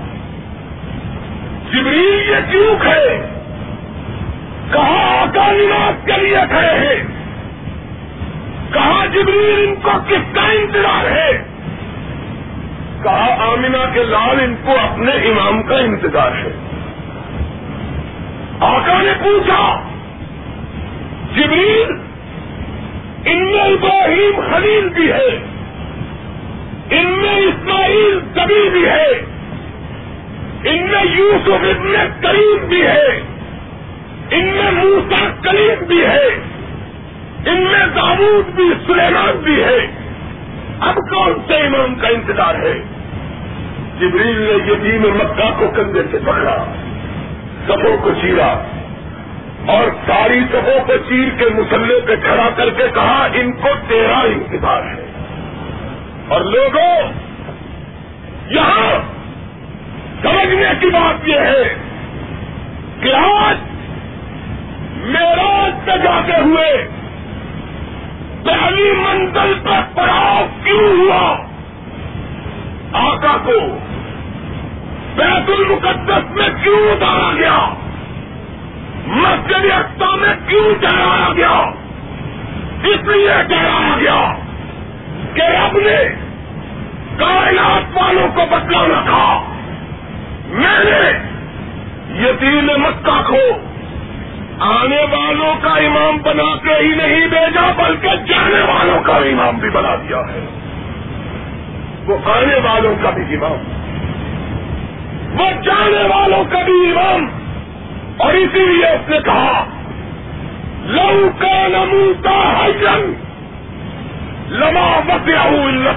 [1.72, 3.18] جبریل یہ کیوں کھڑے؟
[4.72, 7.17] کہا، آقا نواز کے لیے کھڑے ہیں۔
[8.72, 11.44] کہا جبریل ان کو کس کا انتظار ہے؟
[13.02, 16.52] کہا آمینہ کے لال ان کو اپنے امام کا انتظار ہے۔
[18.60, 19.88] آقا نے پوچھا،
[21.36, 21.92] جبریل،
[23.24, 25.42] ان میں ابراہیم خلیل بھی ہے،
[26.90, 29.10] ان میں اسماعیل کبھی بھی ہے،
[30.64, 33.06] ان میں یوسف ابن کریم بھی ہے،
[34.30, 36.28] ان میں موسا کلیم بھی ہے۔
[37.46, 39.86] ان میں داود بھی، سلیمان بھی ہے۔
[40.80, 42.74] اب کون سے امام کا انتظار ہے؟
[44.00, 46.64] جبریل نے یتیم مکہ کو کندھے سے پکڑا
[47.66, 48.62] سبوں کو چیرا
[49.66, 54.18] اور ساری سبوں کو چیر کے مسلے پہ کھڑا کر کے کہا، ان کو تیرا
[54.18, 55.06] انتظار ہے۔
[56.28, 57.12] اور لوگوں،
[58.50, 58.98] یہاں
[60.22, 61.74] سمجھنے کی بات یہ ہے
[63.00, 63.56] کہ آج
[64.96, 66.88] میرا پہ جاتے ہوئے۔
[68.44, 71.36] پہلی منزل پر پڑاؤ کیوں ہوا؟
[72.92, 73.78] آقا کو
[75.16, 77.58] بیت المقدس میں کیوں اتارا گیا؟
[79.06, 81.70] مسجد اقسا میں کیوں ٹہرایا گیا؟
[82.82, 84.34] اس لیے ٹہرایا گیا
[85.34, 86.14] کہ رب نے
[87.16, 89.42] کائنات والوں کو بتلانا تھا
[90.48, 91.18] میں نے
[92.22, 93.58] یتیم مکہ کو
[94.60, 99.70] آنے والوں کا امام بنا کے ہی نہیں بھیجا، بلکہ جانے والوں کا امام بھی
[99.70, 100.46] بنا دیا ہے۔
[102.06, 103.78] وہ آنے والوں کا بھی امام۔
[105.40, 107.28] وہ جانے والوں کا بھی امام۔
[108.16, 109.64] اور اسی لیے اس نے کہا،
[110.84, 113.12] لو کا نموتا حجن
[114.48, 115.88] لما بسیا ہوں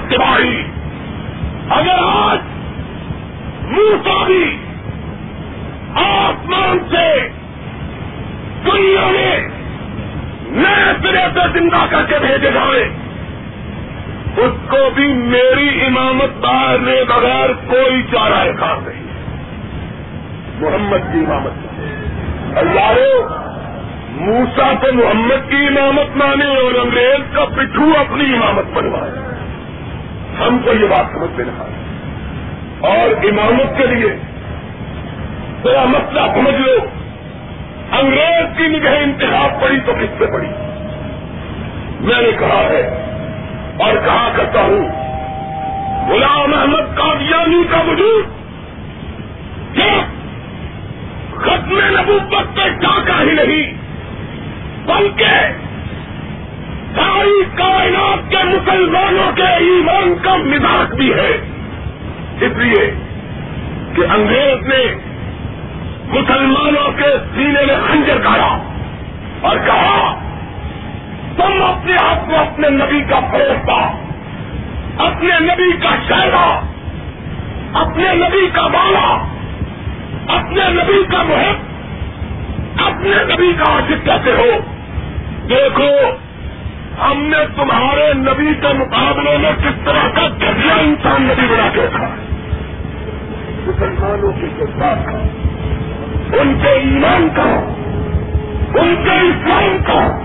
[1.69, 2.39] اگر آج
[3.63, 4.57] موسا بھی
[5.95, 7.40] آسمان سے
[8.65, 9.47] دنیا میں
[10.43, 12.89] نئے سرے سے زندہ کر کے بھیجے جائے
[14.37, 19.03] اس کو بھی میری امامت بارنے بغیر کوئی چارہ کار نہیں۔
[20.59, 21.51] محمد کی امامت۔
[22.57, 22.93] اللہ
[24.11, 29.11] موسا تو محمد کی امامت مانے اور انگریز کا پٹھو اپنی امامت بنوائے۔
[30.39, 31.63] ہم کو یہ بات سمجھ میں نہ
[32.85, 34.15] اور امامت کے لیے
[35.63, 37.00] ذرا مسئلہ سمجھ لو۔
[37.99, 40.47] انگریز کی نگہ انتخاب پڑی تو کس سے پڑی؟
[41.99, 42.83] میں نے کہا ہے
[43.79, 44.87] اور کہا کرتا ہوں،
[46.09, 48.25] غلام احمد قادیانی کا وجود
[51.37, 53.73] ختم نبوت پہ ٹاکا ہی نہیں،
[54.85, 55.37] بلکہ
[56.95, 61.31] ساری کائنات کے مسلمانوں کے ایمان کا مزاج بھی ہے۔
[62.41, 62.93] اس لیے
[63.95, 65.10] کہ انگریز نے
[66.11, 68.57] مسلمانوں کے سینے میں خنجر کاٹا
[69.41, 70.19] اور کہا،
[71.37, 73.71] تم اپنے آپ کو اپنے نبی کا فروغ
[74.97, 76.61] اپنے نبی کا شہرا
[77.73, 79.27] اپنے نبی کا بالا
[80.27, 81.55] اپنے نبی کا محب،
[82.85, 84.59] اپنے نبی کا عاشق کہتے ہو۔
[85.49, 85.89] دیکھو،
[87.01, 91.81] ہم نے تمہارے نبی کے مقابلے میں کس طرح کا گھٹیا انسان نبی بنا کے
[91.81, 92.07] رکھا۔
[93.67, 95.50] مسلمانوں کی جذبات کا۔
[96.33, 97.73] ان کے ایمان کا،
[98.79, 100.17] ان کے اسلام کا۔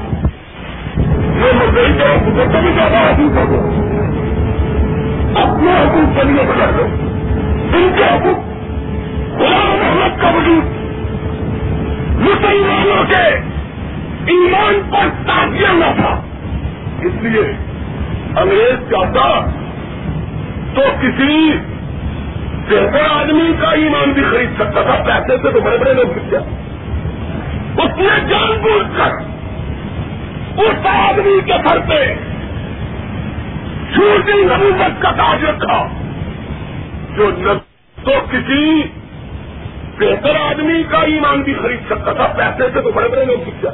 [1.37, 2.17] یہ میں دیکھ رہا
[2.53, 3.71] کبھی زیادہ حقوق ہو
[5.35, 6.85] اپنے حقوق کے لیے بنا دو
[7.77, 8.39] ان کے حقوق
[9.41, 10.65] غلام محمد کا وجود۔
[12.21, 13.57] مسلمانوں کے
[14.33, 16.21] ایمان پر تازیہ نہ تھا۔
[17.01, 17.53] اس لیے
[18.37, 19.51] انگریز چاہتا
[20.75, 21.53] تو کسی
[22.69, 26.39] بہتر آدمی کا ایمان بھی خرید سکتا تھا، پیسے سے تو بڑے بڑے لوگ گیا
[27.83, 29.13] اس نے جان بوجھ کر
[30.65, 32.01] اس آدمی کے گھر پہ
[33.95, 35.81] چھوٹی نبوت کا تاج رکھا،
[37.17, 37.31] جو
[37.97, 38.63] تو کسی
[39.99, 43.71] بہتر آدمی کا ایمان بھی خرید سکتا تھا، پیسے سے تو بڑے بڑے لوگ گیا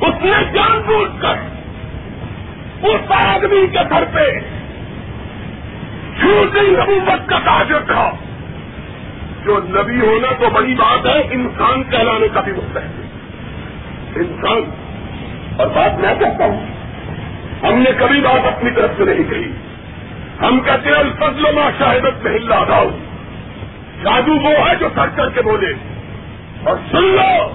[0.00, 4.28] اس نے جان بوجھ کر اس آدمی کے گھر پہ
[6.20, 8.10] چھوٹی نبوت کا تاج رکھا
[9.44, 13.08] جو نبی ہونا تو بڑی بات ہے، انسان کہلانے کا بھی ہے۔
[14.16, 14.60] انسان،
[15.56, 16.66] اور بات میں کہتا ہوں،
[17.62, 19.52] ہم نے کبھی بات اپنی طرف سے نہیں کہی۔
[20.42, 22.84] ہم کہتے ہیں، الفضل ما شاہدت میں ہل رہا
[24.04, 25.72] جادو وہ ہے جو سر کر کے بولے۔
[26.64, 27.54] اور سن لو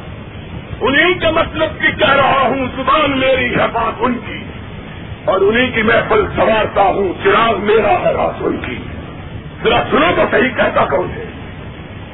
[0.81, 4.43] انہیں کے مطلب کی کہہ رہا ہوں، زبان میری ہے بات ان کی۔
[5.25, 8.75] اور انہیں کی محفل سوارتا ہوں، چراغ میرا ہے راسن کی۔
[9.63, 11.25] ذرا سنو تو صحیح کہتا کون ہے؟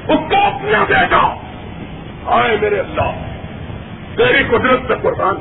[0.07, 1.35] اس کا اپنا بیٹا۔
[2.25, 3.11] آئے میرے اللہ،
[4.17, 5.35] تیری قدرت سے قربان۔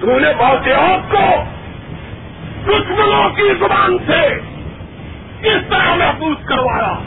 [0.00, 1.44] تو نے واقعات کو
[2.66, 4.40] دشمنوں کی زبان سے
[5.40, 6.98] کس طرح محفوظ کروایا،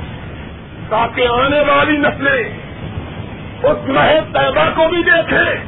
[0.90, 2.44] تاکہ آنے والی نسلیں
[3.64, 5.64] اس محض طیبہ کو بھی دیکھیں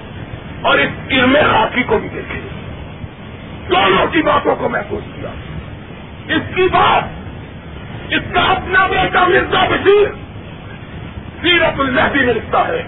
[0.61, 2.52] اور اس علم خاکی کو بھی دیکھیں۔
[3.69, 5.29] دونوں کی باتوں کو محفوظ کیا۔
[6.35, 7.03] اس کی بات،
[8.09, 10.07] اس کا اپنا بیٹا مرزا بشیر،
[11.41, 12.83] سیرت المہدی میں لکھتا ہے۔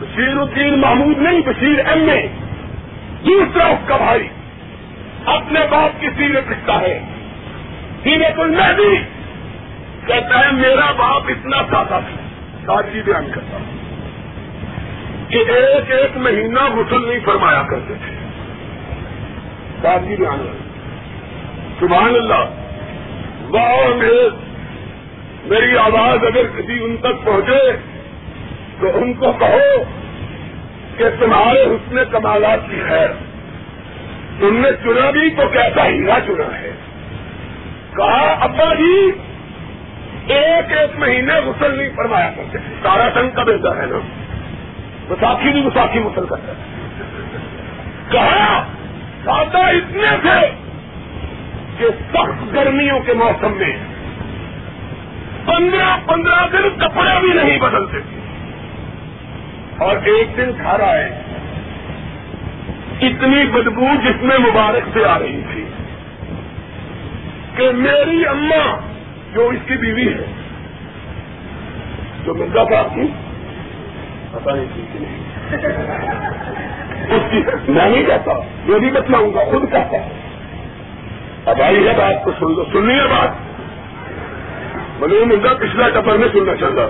[0.00, 2.26] بشیر الدین محمود نہیں، بشیر ایم اے۔
[3.26, 4.28] دوسرا اس کا بھائی۔
[5.24, 7.00] اپنے باپ کی سیرت لکھتا ہے۔
[8.02, 8.96] سیرت المہدی
[10.06, 12.00] کہتا ہے، میرا باپ اتنا سادہ تھا۔
[12.66, 13.58] سادگی بیان کرتا
[15.28, 18.27] کہ ایک ایک مہینہ غسل نہیں فرمایا کرتے تھے۔
[19.82, 20.58] سادگی بیان
[21.80, 22.44] سبحان اللہ۔
[23.48, 23.86] واہ
[25.44, 27.72] میری آواز اگر کسی ان تک پہنچے
[28.80, 29.82] تو ان کو کہو
[30.96, 33.08] کہ تمہارے حسن کمالات کی خیر۔
[34.40, 36.70] تم نے چنا بھی تو کیسا ہیرا چنا ہے۔
[37.96, 39.10] کہا، ابا جی
[40.26, 43.98] ایک ایک مہینے غسل نہیں فرمایا کرتے۔ تارا سنگ کا بہتر ہے نا۔
[45.10, 46.62] وساخی بھی وساخی غسل کرتا ہے۔
[48.10, 48.66] کہا
[49.24, 50.50] سادہ اتنے تھے
[51.78, 53.76] کہ سخت گرمیوں کے موسم میں
[55.46, 58.18] پندرہ پندرہ دن کپڑے بھی نہیں بدلتے تھے۔
[59.78, 61.22] اور ایک دن کھا ہے۔
[63.00, 65.64] اتنی بدبو جس میں مبارک سے آ رہی تھی
[67.56, 68.76] کہ میری اماں
[69.34, 70.32] جو اس کی بیوی ہے،
[72.24, 73.02] جو مرزا صاحب کی
[74.30, 75.27] پتا نہیں تھی نہیں۔
[77.10, 78.32] اس کی میں نہیں کہتا
[78.66, 80.08] یہ بھی بتلاؤں گا خود کہتا
[81.46, 83.28] اب آئی ہے بات کو سن لو، سننی ہے بات؟
[85.02, 86.82] مجھے مرزا پچھلا ٹپر میں سننا چاہتا۔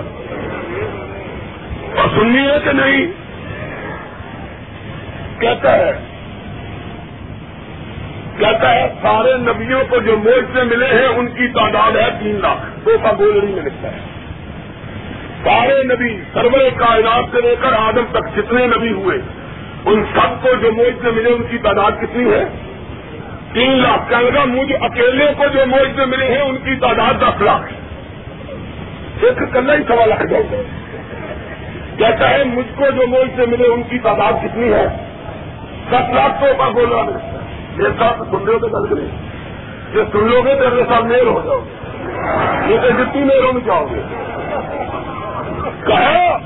[2.01, 3.07] اور سننی ہے کہ نہیں؟
[5.41, 5.91] کہتا ہے۔
[8.37, 12.39] کہتا ہے، سارے نبیوں کو جو موج سے ملے ہیں، ان کی تعداد ہے تین
[12.41, 14.18] لاکھ۔ دو کا گولری میں لکھتا ہے۔
[15.43, 19.17] سارے نبی سرور کائنات سے لے کر آدم تک جتنے نبی ہوئے،
[19.85, 22.45] ان سب کو جو موج سے ملے، ان کی تعداد کتنی ہے؟
[23.53, 27.13] تین لاکھ۔ کہنے لگا مجھ اکیلے کو جو موج سے ملے ہیں، ان کی تعداد
[27.21, 27.73] دس لاکھ؟
[29.21, 30.41] ایک کل ہی سوا لاکھ جاؤ
[31.97, 34.87] کہتا ہے، مجھ کو جو موج سے ملے، ان کی تعداد کتنی ہے؟
[35.89, 37.19] دس لاکھ تو کا بولنا
[37.77, 39.07] میرے ساتھ سن رہے ہو تو گل کریں
[39.93, 41.69] یہ سن لو گے تو اگلے ساتھ میل ہو جاؤ گے۔
[42.73, 44.01] یہ تو جتنی میروں میں جاؤ گے۔
[45.63, 46.37] کہا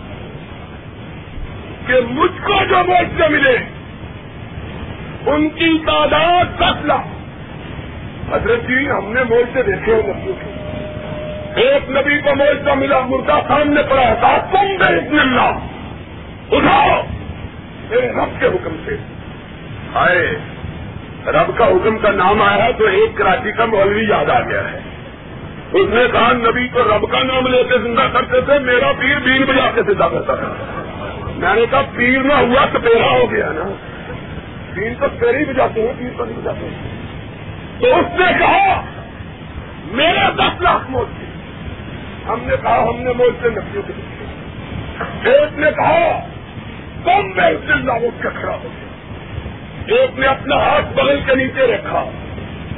[1.88, 3.58] کہ مجھ کو جو موجے ملے،
[5.26, 7.08] ان کی تعداد دس لاکھ۔
[8.34, 10.54] حضرت جی ہم نے موجے دیکھے ہیں نبیوں کے
[11.62, 15.58] ایک نبی کو موجہ ملا، مردہ سامنے پڑا تھا تم بے اللہ۔
[16.52, 17.02] اٹھاؤ۔
[17.90, 18.98] میرے رب کے حکم سے۔
[19.94, 20.36] آئے
[21.26, 24.80] رب کا حکم کا نام آیا تو ایک کراچی کا مولوی یاد آ گیا ہے۔
[25.74, 29.20] اس نے کہا نبی کو رب کا نام لے کے زندہ کرتے تھے، میرا پیر
[29.20, 30.54] بین بجا کے زندہ کرتا تھا۔
[31.38, 33.74] میں نے کہا، پیر نہ ہوا تو پیرا ہو گیا نا۔
[34.74, 36.68] پیر تو پیر ہی بجاتے ہیں، پیر تو نہیں بجاتے۔
[37.80, 38.82] تو اس نے کہا،
[39.86, 41.26] میرا دس لاکھ موت تھی
[42.28, 43.94] ہم نے کہا، ہم نے موت سے نبیوں کے
[45.30, 46.28] ایک نے کہا
[47.06, 51.68] کم میں اللہ اٹھ کے کھڑا ہو گیا ایک نے اپنا ہاتھ بغل کے نیچے
[51.68, 52.06] رکھا۔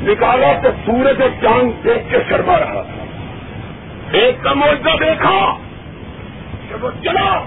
[0.02, 3.06] نکالا تو سورج اور چاند دیکھ کے شرما رہا تھا۔
[4.12, 5.58] ایک کا معاوضہ دیکھا
[6.70, 7.44] کہ وہ چلا،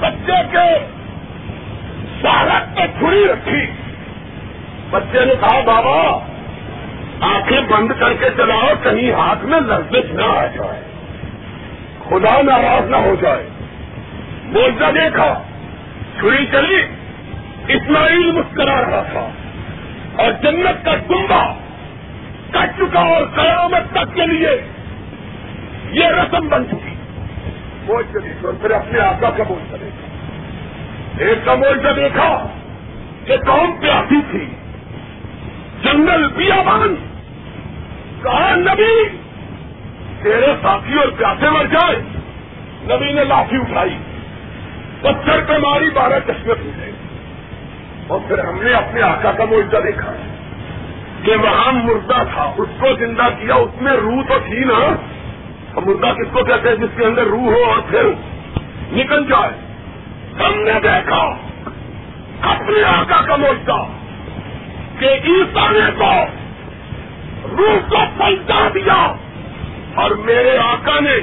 [0.00, 0.86] بچے کے
[2.22, 3.66] سالت پہ چھری رکھی۔
[4.90, 6.26] بچے نے کہا، بابا،
[7.20, 10.80] آنکھیں بند کر کے چلاؤ، کہیں ہاتھ میں لرزش نہ آ جائے۔
[12.08, 13.48] خدا ناراض نہ ہو جائے۔
[14.44, 15.42] موجہ دیکھا،
[16.20, 16.82] چھری چلی۔
[17.68, 19.28] اسماعیل مسکرا رہا تھا۔
[20.16, 21.54] اور جنت کا کنبا
[22.50, 24.48] کٹ چکا اور قیامت تک کے لیے
[25.90, 26.94] یہ رسم بن چکی۔
[27.86, 31.54] موج چلی اور پھر اپنے آقا کا بوجھ دیکھا ایک کا
[31.96, 32.46] دیکھا
[33.24, 34.46] کہ کون پیاسی تھی۔
[35.82, 36.94] جنگل بیابان،
[38.22, 39.08] کہا، نبی،
[40.22, 41.96] تیرے ساتھی اور پیاسے مر جائے
[42.82, 43.98] نبی نے لاٹھی اٹھائی۔
[45.00, 46.90] پتھر پہ ماری، بارہ چشمے پوچھے
[48.06, 50.12] اور پھر ہم نے اپنے آقا کا معاوضہ دیکھا
[51.22, 54.96] کہ وہاں مردہ تھا، اس کو زندہ کیا، اس میں روح تو تھی نا۔
[55.80, 58.02] مردہ کس کو کہتے ہیں؟ جس کے اندر روح ہو اور پھر
[58.92, 59.50] نکل جائے۔
[60.46, 61.36] ہم نے دیکھا
[62.40, 63.86] اپنے آقا کا معاوضہ
[64.98, 66.10] کہ عیسا نے تو
[67.56, 69.14] روح کو پلٹا دیا
[69.94, 71.18] اور میرے آقا نے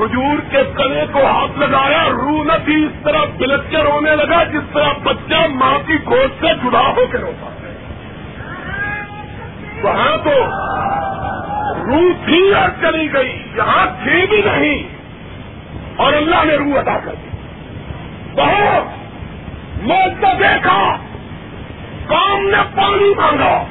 [0.00, 4.44] کھجور کے کلے کو ہاتھ لگایا، روح نہ تھی، اس طرح بلٹ کے رونے لگا،
[4.44, 7.76] جس طرح بچہ ماں کی گود سے جدا ہو کے روتا ہے۔
[9.82, 10.30] وہاں تو
[11.86, 14.82] روح تھی اور چلی گئی، یہاں تھی بھی نہیں۔
[15.96, 17.28] اور اللہ نے روح ادا کر دی۔
[18.34, 18.84] بہت
[19.82, 20.96] موت کو دیکھا،
[22.06, 23.64] کام نے پانی مانگا۔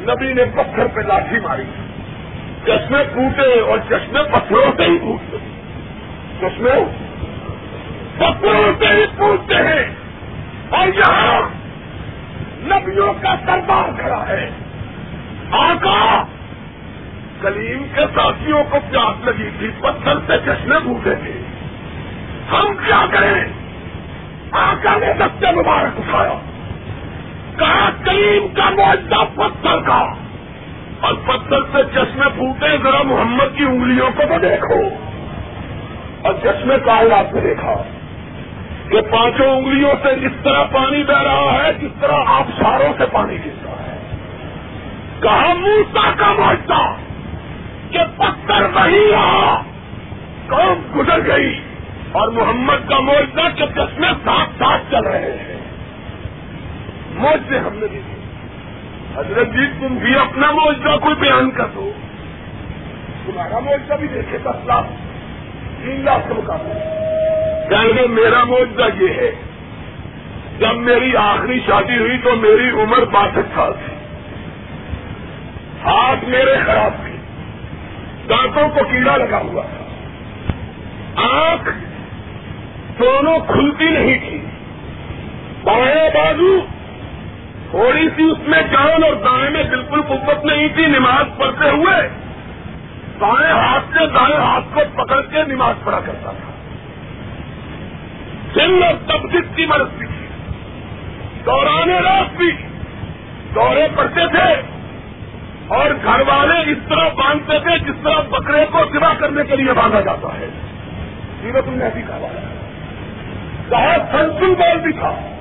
[0.00, 1.83] نبی نے پتھر پہ لاٹھی ماری۔
[2.66, 5.36] چشمے ٹوٹے اور چشمے پتھروں سے ہی ٹوٹتے
[6.40, 6.70] چشمے
[8.16, 9.94] پتھروں سے ہی ٹوٹتے ہیں۔
[10.68, 11.40] اور یہاں
[12.60, 14.50] نبیوں کا دربار کھڑا ہے۔
[15.52, 16.22] آقا
[17.40, 21.40] کلیم کے ساتھیوں کو پیاس لگی تھی، پتھر سے چشمے ٹوٹے تھے۔
[22.50, 23.44] ہم کیا کریں؟
[24.50, 26.38] آقا نے دستے مبارک اٹھایا۔
[27.58, 30.23] کہا، کلیم کا معاہدہ پتھر کا۔
[31.04, 34.88] اور پتھر سے چشمے پھوٹے ذرا محمد کی انگلیوں کو تو دیکھو۔
[36.22, 37.74] اور چشمے کائنات میں دیکھا
[38.90, 43.04] کہ پانچوں انگلیوں سے اس طرح پانی بہ رہا ہے جس طرح آپ ساروں سے
[43.12, 44.16] پانی گرتا ہے۔
[45.22, 46.94] کہا موسا کا معاہدہ
[47.90, 49.62] کہ پتھر نہیں رہا،
[50.48, 51.60] قوم گزر گئی
[52.12, 55.60] اور محمد کا معاہدہ کے چشمے ساتھ ساتھ چل رہے ہیں۔
[57.14, 58.13] موج سے ہم نے دیکھی
[59.16, 61.92] حضرت جی تم بھی اپنا معاوضہ کوئی بیان کر دو۔
[63.26, 64.86] تمہارا معاوضہ بھی دیکھے دس لاکھ
[65.82, 66.94] تین لاکھ کا مقابلہ
[67.70, 69.30] کہیں میرا معاوضہ یہ ہے
[70.58, 73.94] جب میری آخری شادی ہوئی تو میری عمر باسٹھ سال تھی۔
[75.84, 77.16] ہاتھ میرے خراب تھے
[78.28, 79.84] دانتوں کو کیڑا لگا ہوا تھا۔
[81.22, 81.70] آنکھ
[82.98, 84.46] دونوں کھلتی نہیں تھی۔
[85.64, 86.66] بائیں بازو
[87.74, 92.08] تھوڑی سی اس میں جان اور دائیں میں بالکل قوت نہیں تھی، نماز پڑھتے ہوئے
[93.18, 96.50] بائیں ہاتھ سے دائیں ہاتھ کو پکڑ کے نماز پڑھا کرتا تھا۔
[98.54, 100.26] سن اور تبدیل کی مرض بھی تھی۔
[101.46, 102.50] دورانے رات بھی
[103.54, 104.62] دورے پڑتے تھے
[105.68, 109.72] اور گھر والے اس طرح باندھتے تھے جس طرح بکرے کو سوا کرنے کے لیے
[109.72, 110.48] باندھا جاتا ہے۔
[111.42, 112.28] سیرت میں بھی کہا
[113.68, 115.33] کہا سنسل بال بھی تھا۔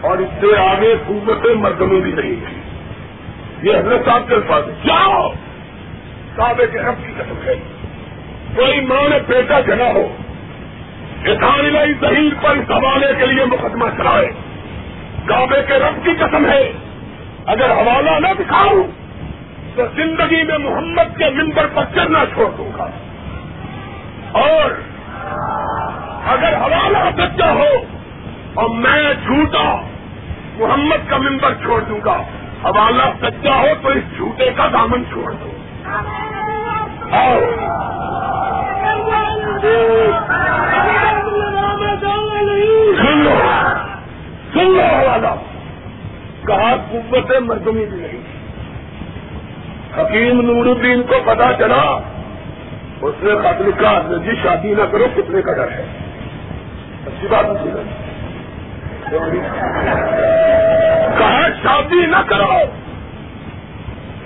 [0.00, 2.58] اور اس سے آگے قوت مردموں بھی نہیں تھی
[3.62, 5.32] یہ حضرت صاحب کے پاس جاؤ!
[6.36, 7.54] کعبے کے رب کی قسم ہے۔
[8.56, 10.16] کوئی ماں نے بیٹا جنا ہو
[11.70, 14.28] لائی ظہیر پر اس حوالے کے لیے مقدمہ چلائے۔
[15.26, 16.72] کعبے کے رب کی قسم ہے۔
[17.46, 18.82] اگر حوالہ نہ دکھاؤں،
[19.76, 22.90] تو زندگی میں محمد کے ممبر پر چلنا چھوڑ دوں گا۔
[24.32, 24.70] اور
[26.26, 27.97] اگر حوالہ سچا ہو
[28.58, 29.80] اور میں جھوٹا
[30.58, 32.16] محمد کا ممبر چھوڑ دوں گا۔
[32.64, 35.50] حوالہ سچا ہو تو اس جھوٹے کا دامن چھوڑ دو۔
[37.10, 37.40] اور
[42.96, 43.30] سن لو۔
[44.52, 45.34] سن لو حوالہ۔
[46.46, 48.22] کہا قوت مردمی بھی نہیں۔
[50.00, 51.98] حکیم نور الدین کو پتا چلا،
[53.00, 55.86] اس نے خط لکھا جی شادی نہ کرو، کتنے کا ڈر ہے۔
[57.06, 58.07] اچھی بات نہیں
[61.18, 62.52] کہا، شادی نہ کرو۔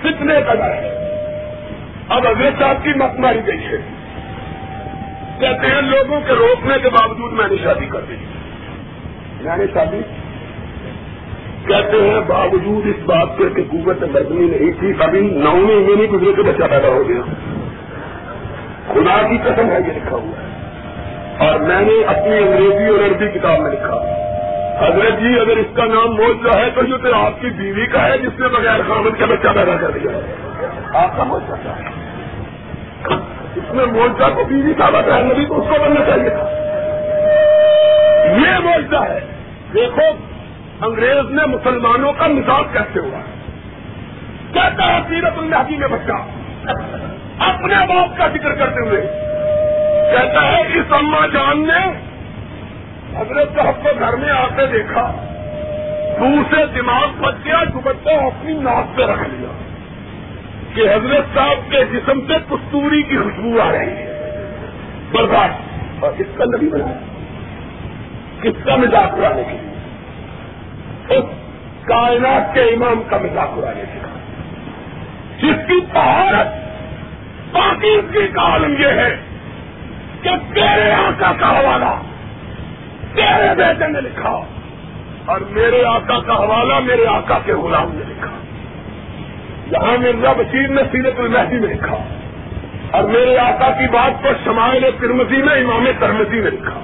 [0.03, 0.99] کتنے کا ہے۔
[2.09, 3.77] اب اگلے صاحب کی مت ماری گئی ہے۔
[5.39, 8.15] کہتے ہیں، لوگوں کے روکنے کے باوجود میں نے شادی کر دی۔
[9.41, 10.01] میں نے شادی۔
[11.67, 16.07] کہتے ہیں، باوجود اس بات کے کہ قوت بدنی نہیں تھی کبھی نویں میں نہیں
[16.07, 17.21] گزرے کے بچہ پیدا ہو گیا۔
[18.93, 20.53] خدا کی قسم ہے، یہ لکھا ہوا ہے۔
[21.47, 24.29] اور میں نے اپنی انگریزی اور عربی کتاب میں لکھا۔
[24.81, 28.07] حضرت جی اگر اس کا نام موجہ ہے تو یہ تو آپ کی بیوی کا
[28.07, 30.35] ہے جس نے بغیر خامد کا بچہ پیدا کر دیا۔ ہے
[30.93, 32.03] آپ کا موجہ کیا ہے؟
[33.55, 36.49] اس میں موجہ کو بیوی کا بتا نبی تو اس کو بننا چاہیے تھا۔
[38.23, 39.19] یہ موجہ ہے۔
[39.73, 40.05] دیکھو،
[40.85, 43.19] انگریز نے مسلمانوں کا مزاج کیسے ہوا
[44.53, 46.13] کہتا ہے، سیرت اللہ میں بچہ۔
[47.39, 49.01] اپنے باپ کا ذکر کرتے ہوئے
[50.11, 52.12] کہتا ہے، اس اما جان نے
[53.17, 55.11] حضرت صاحب کو گھر میں آ کے دیکھا
[56.19, 59.51] دوسرے دماغ بچ گیا دوپٹہ اپنی ناک پہ رکھ لیا
[60.73, 64.09] کہ حضرت صاحب کے جسم سے کستوری کی خوشبو آ رہی ہے۔
[65.11, 66.85] برداشت اور کس کا نبی بنا
[68.41, 71.25] کس کا مزاج اڑانے کے لیے؟ اس
[71.87, 74.07] کائنات کے امام کا مزاق اڑانے کا
[75.37, 76.47] جس کی طہارت
[77.51, 79.15] باقی اس کی عالم یہ ہے
[80.21, 82.12] کہ تیرے آقا کا حوالہ
[83.15, 84.39] تیرے بیٹے نے لکھا
[85.25, 88.31] اور میرے آقا کا حوالہ میرے آقا کے غلام نے لکھا۔
[89.71, 91.97] یہاں مرزا بشیر نے سیرت المہدی میں لکھا۔
[92.91, 96.79] اور میرے آقا کی بات پر شمائل ترمزی میں امام ترمزی نے لکھا۔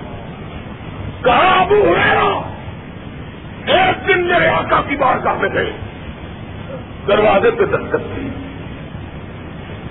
[1.23, 2.49] کہاں ابو ہوا
[3.65, 5.71] ایک دن میرے آقا کی بار میں گئے۔
[7.07, 8.29] دروازے پہ دستک تھی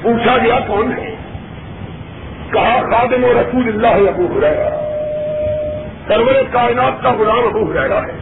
[0.03, 1.15] پوچھا گیا، کون ہے؟
[2.53, 4.98] کہا، خادم و رسول اللہ ابو ہریرا
[6.09, 8.19] سرور کائنات کا غلام ابو ہریرا ہے۔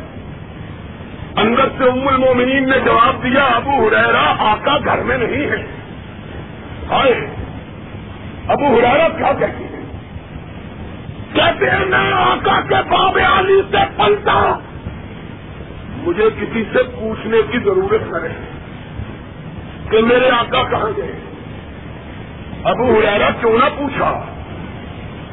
[1.37, 5.67] اندر سے ام المومنین نے جواب دیا، ابو ہریرا آقا گھر میں نہیں ہے۔
[6.91, 7.27] آئے
[8.49, 9.87] ابو ہریرا کیا کہتے ہیں؟
[11.33, 14.59] کہتے ہیں، میں آقا کے باب علی سے پلتا
[15.97, 18.17] مجھے کسی سے پوچھنے کی ضرورت نہ
[19.91, 21.13] کہ میرے آقا کہاں گئے؟
[22.65, 24.36] ابو ہریرا کیوں نہ پوچھا؟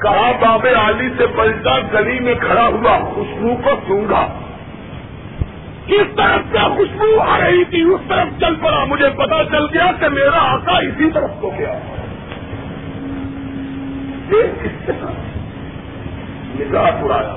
[0.03, 4.27] کہا باب علی سے پلٹا گلی میں کھڑا ہوا، خوشبو کو سونگا۔
[5.87, 9.91] کس طرف سے خوشبو آ رہی تھی؟ اس طرف چل پڑا۔ مجھے پتا چل گیا
[9.99, 11.79] کہ میرا آقا اسی طرف کو گیا۔
[16.59, 17.35] نگاہ اڑایا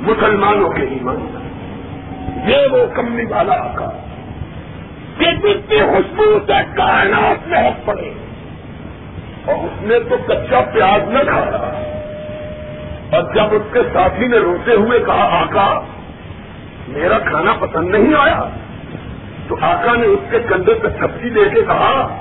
[0.00, 0.98] مسلمانوں کے ہی
[2.52, 3.88] یہ وہ کمنی والا آقا
[5.18, 8.31] کہ جتنی خوشبو سے کائنات میں حق پڑے۔
[9.46, 11.82] اور اس نے تو کچا پیاز نہ کھایا
[13.10, 15.80] اور جب اس کے ساتھی نے روتے ہوئے کہا، آقا،
[16.88, 18.44] میرا کھانا پسند نہیں آیا۔
[19.48, 22.20] تو آقا نے اس کے کندھے پہ سبزی دے کے کہا،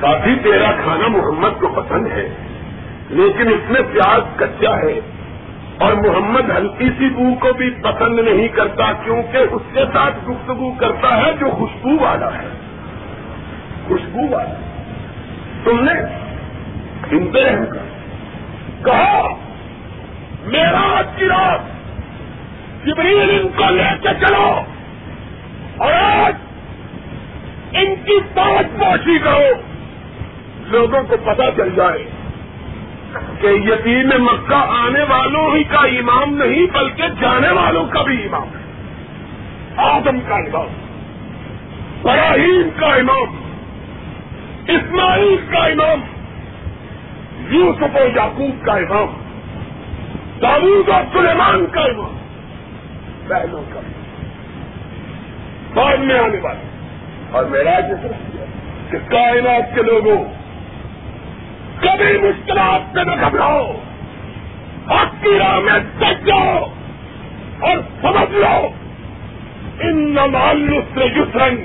[0.00, 2.28] ساتھی، تیرا کھانا محمد کو پسند ہے،
[3.10, 5.00] لیکن اس میں پیاز کچا ہے۔
[5.78, 10.72] اور محمد ہلکی سی بو کو بھی پسند نہیں کرتا، کیونکہ اس کے ساتھ گفتگو
[10.78, 12.48] کرتا ہے جو خوشبو والا ہے۔
[13.88, 14.54] خوشبو والا۔
[15.64, 16.27] تم نے
[17.10, 17.66] سنتے ہیں
[18.84, 19.34] کہا،
[20.44, 21.60] میرا آج کی رات
[22.86, 24.60] جبریل ان کو لے کے چلو
[25.78, 26.34] اور آج
[27.72, 29.42] ان کی پانچ پوچھی کرو۔
[30.64, 32.04] لوگوں کو پتا چل جائے
[33.40, 38.42] کہ یتیم مکہ آنے والوں ہی کا امام نہیں، بلکہ جانے والوں کا بھی امام۔
[38.42, 38.68] ہے
[39.76, 40.66] آدم کا امام
[42.02, 43.52] براہیم کا امام،
[44.68, 46.00] اسماعیل کا امام۔
[47.50, 49.22] یوسف و یعقوب کا امام
[50.42, 52.16] داود و سلیمان کا امام۔
[53.28, 53.80] بہنوں کا۔
[55.74, 56.68] بعد میں آنے والے
[57.30, 57.80] اور میرا
[58.90, 60.24] کہ کائنات کے لوگوں،
[61.80, 63.72] کبھی مشکلات سے نہ گھبراؤ۔
[64.86, 66.64] آپ کی راہ میں سچ جاؤ
[67.60, 68.68] اور سمجھ لو۔
[69.80, 71.56] ان نمال لسر یسرن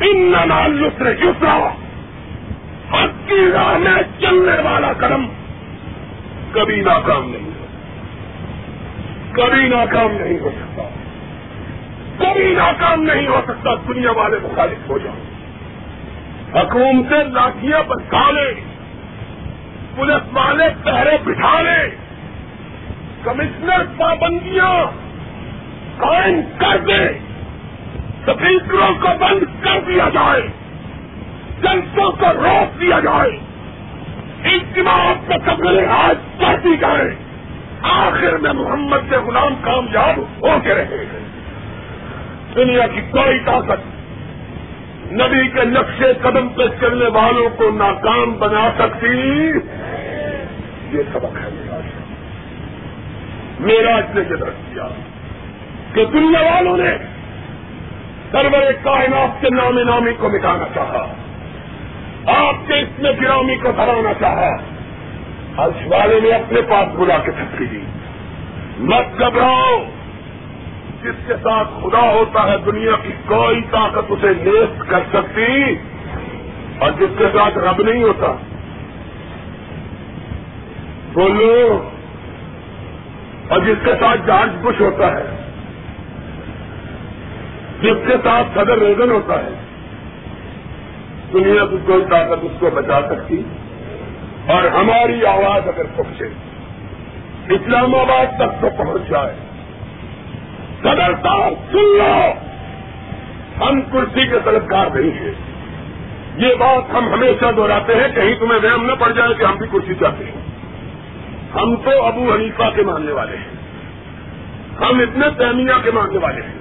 [0.00, 1.68] ان نمال لسر یسرا۔
[2.92, 5.26] حق کی راہ میں چلنے والا قدم
[6.52, 7.66] کبھی ناکام نہیں ہو
[9.32, 10.82] کبھی ناکام نہیں ہو سکتا۔
[12.18, 15.14] کبھی ناکام نہیں ہو سکتا۔ دنیا والے مخالف ہو جاؤ
[16.60, 18.54] حکومتیں لاٹیاں بچا لے۔
[19.96, 21.96] پولیس والے پہرے بٹھا لے۔
[23.24, 24.84] کمشنر پابندیاں
[25.96, 27.18] قائم کر دے۔
[28.26, 30.42] سپیکروں کو بند کر دیا جائے۔
[31.62, 33.30] جنتوں کو روک دیا جائے۔
[34.44, 37.14] اجتماع کو قبل آج کر دی جائے۔
[37.82, 41.28] آخر میں محمد کے غلام کامیاب ہو کے رہے۔ ہیں
[42.54, 43.80] دنیا کی کوئی طاقت
[45.12, 49.50] نبی کے نقشے قدم پہ چلنے والوں کو ناکام بنا سکتی۔
[50.92, 52.14] یہ سبق ہے میرا جی۔
[53.60, 54.88] میرا جی نے یہ درخت کیا
[55.94, 56.96] کہ دنیا والوں نے
[58.32, 61.14] سرور کائنات کے نام نامی کو مٹانا چاہا۔
[62.26, 64.56] آپ کے اس میں گرامی کو ہرانا چاہا۔
[65.58, 67.80] ہرش والے نے اپنے پاس بلا کے تھکی دی۔
[68.78, 69.84] مت گھبراؤ۔
[71.02, 75.74] جس کے ساتھ خدا ہوتا ہے، دنیا کی کوئی طاقت اسے نیست کر سکتی۔
[76.78, 78.26] اور جس کے ساتھ رب نہیں ہوتا۔
[81.12, 81.88] بولو۔
[83.48, 85.52] اور جس کے ساتھ جارج بش ہوتا ہے،
[87.80, 89.67] جس کے ساتھ صدر ریگن ہوتا ہے۔
[91.32, 93.42] دنیا کی کوئی طاقت اس کو بچا سکتی
[94.46, 96.24] اور ہماری آواز اگر پہنچے،
[97.54, 99.34] اسلام آباد تک تو پہنچ جائے۔
[100.82, 102.32] صدر صاحب، سن لو!
[103.64, 105.32] ہم کرسی کے طلبکار نہیں ہیں۔
[106.36, 109.66] یہ بات ہم ہمیشہ دہراتے ہیں، کہیں تمہیں وہم نہ پڑ جائے کہ ہم بھی
[109.72, 110.48] کرسی چاہتے ہیں۔
[111.54, 113.58] ہم تو ابو حنیفہ کے ماننے والے ہیں۔
[114.80, 116.58] ہم اتنے تیمیہ کے ماننے والے ہیں۔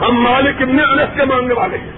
[0.00, 1.95] ہم مالک ابن انس کے ماننے والے ہیں۔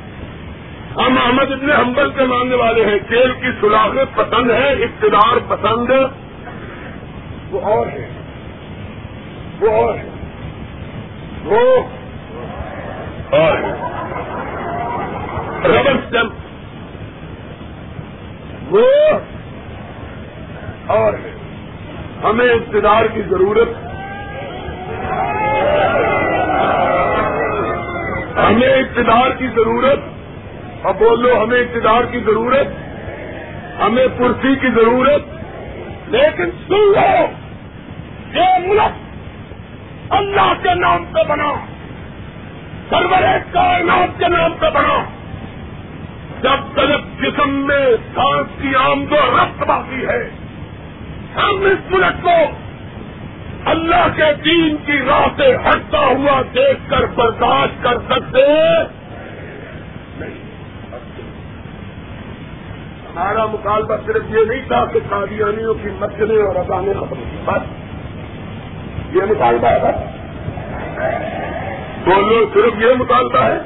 [0.97, 5.91] ہم احمد ابن حنبل کے ماننے والے ہیں۔ کھیل کی سلاخیں پسند ہے، اقتدار پسند،
[7.51, 8.09] وہ اور ہے۔
[9.61, 10.09] وہ اور ہے۔
[11.45, 11.83] وہ
[13.31, 13.59] اور
[15.65, 16.33] ربر اسٹمپ
[18.69, 18.83] وہ
[20.87, 21.13] اور
[22.25, 23.69] ہمیں اقتدار کی ضرورت
[28.39, 29.99] ہمیں اقتدار کی ضرورت
[30.85, 32.67] اب بولو ہمیں اقتدار کی ضرورت،
[33.81, 35.23] ہمیں کرسی کی ضرورت،
[36.09, 37.27] لیکن سن لو،
[38.35, 38.93] یہ ملک
[40.11, 41.53] اللہ کے نام پہ بنا،
[42.91, 45.05] سرور کائنات کے نام پہ بنا۔
[46.43, 50.31] جب تک جسم میں سانس کی آمد و رفت باقی ہے،
[51.37, 52.37] ہم اس ملک کو
[53.65, 58.43] اللہ کے دین کی راہ سے ہٹتا ہوا دیکھ کر برداشت کر سکتے۔
[63.19, 67.63] ہمارا مطالبہ صرف یہ نہیں تھا کہ قادیانیوں کی مسئلے اور ادانے ختم کی بس،
[69.17, 70.07] یہ مطالبہ ہے۔
[72.05, 73.59] بولو صرف یہ مطالبہ ہے۔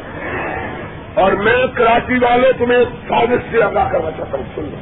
[1.14, 4.76] اور میں کراچی والے تمہیں سازش سے ادا کرنا چاہتا ہوں۔ سن لو۔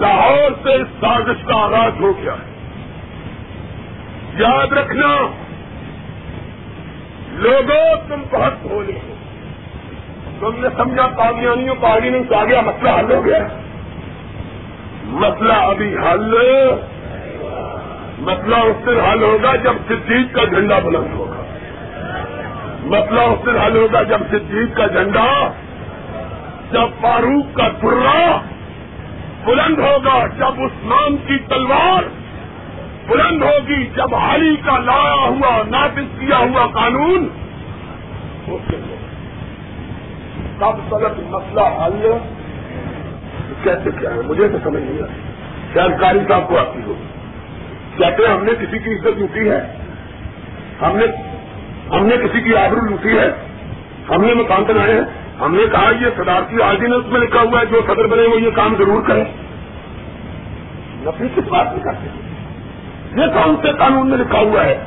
[0.00, 2.52] لاہور سے اس سازش کا آغاز ہو گیا ہے۔
[4.38, 5.26] یاد رکھنا،
[7.30, 8.87] لوگوں تم بہت بھولے ہو
[10.40, 13.38] تم نے سمجھا پاگیانیوں پاگی نہیں کہا گیا مسئلہ حل ہو گیا۔
[15.04, 16.34] مسئلہ ابھی حل
[18.18, 21.42] مسئلہ اس دن حل ہوگا جب صدیق کا جھنڈا بلند ہوگا۔
[22.84, 25.48] مسئلہ اس دن حل ہوگا جب صدیق کا جھنڈا،
[26.72, 28.40] جب فاروق کا ترا
[29.44, 32.02] بلند ہوگا، جب عثمان کی تلوار
[33.06, 37.28] بلند ہوگی، جب حالی کا لایا ہوا، نافذ کیا ہوا قانون
[40.58, 42.12] تب تک مسئلہ حل
[43.62, 45.20] کیسے کیا ہے؟ مجھے تو سمجھ نہیں آئی۔
[45.74, 47.06] شاید کاری صاحب کو آتی ہوگی
[47.96, 49.60] کہتے ہیں ہم نے کسی کی عزت لوٹی ہے۔
[50.82, 51.06] ہم نے
[51.90, 53.30] ہم نے کسی کی آبرو لوٹی ہے۔
[54.08, 55.00] ہم نے مکان بنائے ہیں۔
[55.40, 58.50] ہم نے کہا یہ صدارتی آرڈیننس میں لکھا ہوا ہے، جو صدر بنے وہ یہ
[58.50, 59.24] کام ضرور کرے
[60.96, 62.06] نفری کس بات میں کرتے۔
[63.20, 64.78] یہ کام سے قانون میں لکھا ہوا ہے۔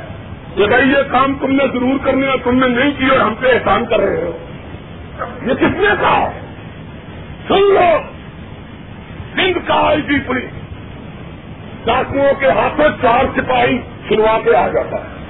[0.55, 3.33] کہ بھائی، یہ کام تم نے ضرور کرنے اور تم نے نہیں کی اور ہم
[3.39, 4.37] پہ احسان کر رہے ہو۔
[5.41, 6.31] یہ کس نے کہا؟
[7.47, 7.97] سن لو۔
[9.35, 10.49] سندھ کا آئی جی پولیس۔
[11.85, 13.77] ڈاکوؤں کے ہاتھوں چار سپاہی
[14.09, 15.21] سنوا کے آ جاتا ہے۔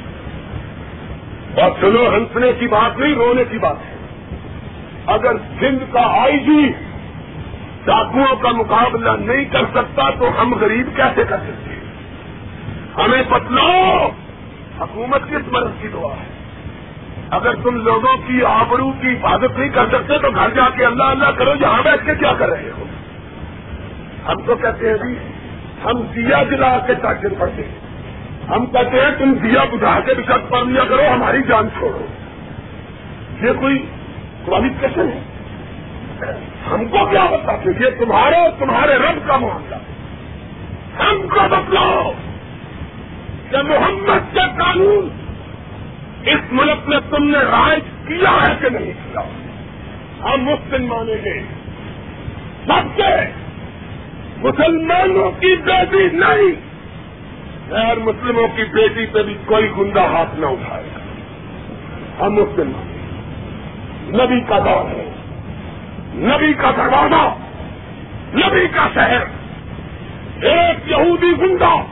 [1.61, 3.95] اور سنو، ہنسنے کی بات نہیں، رونے کی بات ہے۔
[5.05, 6.71] اگر سندھ کا آئی جی
[7.85, 11.71] ڈاکوؤں کا مقابلہ نہیں کر سکتا، تو ہم غریب کیسے کر سکتے؟
[12.97, 14.09] ہمیں بتلاؤ۔
[14.81, 16.30] حکومت کس مرض کی دعا ہے؟
[17.31, 21.03] اگر تم لوگوں کی آبرو کی حفاظت نہیں کر سکتے تو گھر جا کے اللہ
[21.03, 22.83] اللہ کرو، یہاں بیٹھ کے کیا کر رہے ہو؟
[24.27, 25.17] ہم تو کہتے ہیں جی
[25.85, 27.91] ہم دیا جلا کے تاکر پڑتے ہیں۔
[28.47, 32.05] ہم کہتے ہیں تم دیا بجھا کے بھی شک پڑھ لیا کرو، ہماری جان چھوڑو۔
[33.47, 33.85] یہ کوئی
[34.45, 35.21] کوالیفکیشن ہے؟
[36.71, 39.75] ہم کو کیا بتاتے یہ تمہارے تمہارے رب کا معاملہ۔
[41.01, 42.11] ہم کو بتلاؤ
[43.49, 44.80] کہ محمد کے قانون اس
[47.21, 49.21] ملک میں تم نے رائج کیا ہے کہ نہیں کیا؟
[50.23, 51.41] ہم مسلم مانیں گے۔
[52.65, 53.31] سب کے
[54.37, 56.71] مسلمانوں کی بیٹی نہیں۔
[57.69, 62.71] غیر مسلموں کی بیٹی پہ بھی کوئی گندا ہاتھ نہ اٹھائے۔ گا ہم مسلم
[64.07, 65.11] نبی کا دور ہے۔
[66.13, 67.35] نبی کا دروازہ۔
[68.37, 69.23] نبی کا شہر۔
[70.41, 71.85] ایک یہودی گنڈا۔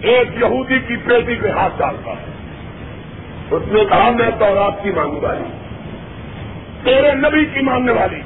[0.00, 2.29] ایک یہودی کی بیٹی پہ ہاتھ ڈالتا ہے۔
[3.50, 5.44] اس نے کہا، میں تو رات کی ماننے والی
[6.84, 8.20] تیرے نبی کی ماننے والی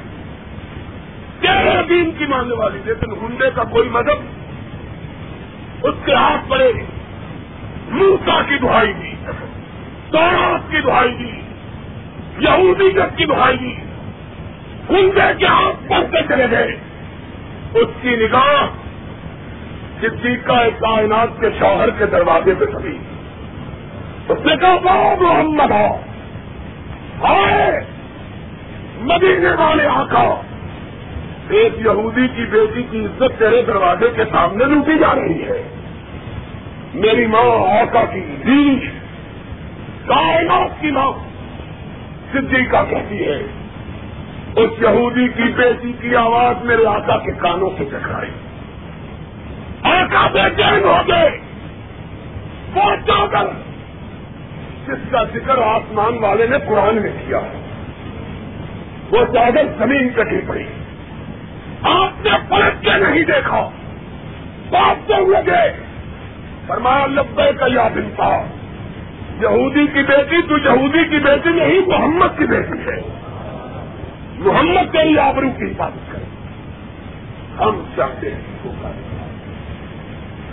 [1.39, 4.19] تیرے دین کی ماننے والی لیکن گنڈے کا کوئی مدد
[5.83, 6.71] اس کے ہاتھ پڑے
[7.89, 9.13] موسا کی دہائی دی
[10.11, 11.41] تورات کی دہائی دی
[12.39, 13.73] یہودی جب کی دہائی دی
[14.89, 16.77] گنڈے کے ہاتھ پڑھتے چلے گئے۔
[17.73, 18.67] اس کی نگاہ
[20.01, 22.97] صدیقہ کائنات کے شوہر کے دروازے پہ کبھی
[24.29, 25.97] اس نے کہا بہت محمد ہو۔
[27.25, 27.83] آئے۔
[28.97, 30.41] مدینے والے آقا
[31.49, 35.67] ایک یہودی کی بیٹی کی عزت تیرے دروازے کے سامنے لوٹی جا رہی ہے۔
[36.93, 38.79] میری ماں آقا کی دین
[40.05, 41.11] کائنات کی ماں
[42.31, 43.43] صدیقہ کہتی ہے۔
[44.55, 48.31] اس یہودی کی بیٹی کی آواز میرے آقا کے کانوں سے ٹکرائی۔
[49.83, 51.29] آقا بے چین ہو گئے۔
[52.73, 53.64] پہنچا کر
[54.87, 57.39] جس کا ذکر آسمان والے نے قرآن میں کیا
[59.11, 60.65] وہ چادر زمین کٹی پڑی۔
[61.81, 63.69] آپ نے پلٹ کے نہیں دیکھا۔
[64.69, 65.77] بات ہوئے گئے
[66.67, 68.43] فرمایا لبے کا یاد انصاف
[69.41, 73.01] یہودی کی بیٹی تو یہودی کی بیٹی نہیں، محمد کی بیٹی ہے۔
[74.37, 76.23] محمد کے ہی آبرو کی حفاظت کرے
[77.59, 78.41] ہم چاہتے ہیں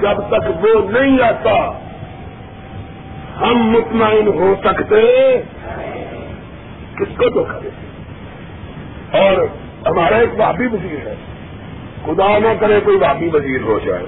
[0.01, 1.82] جب تک وہ نہیں آتا
[3.43, 5.37] ہم مطمئن ہو سکتے
[6.95, 7.87] کس کو دھوکہ دیتے
[9.19, 9.47] اور
[9.87, 11.15] ہمارا ایک وابی وزیر ہے۔
[12.05, 14.03] خدا نہ کرے کوئی وابی وزیر ہو جائے۔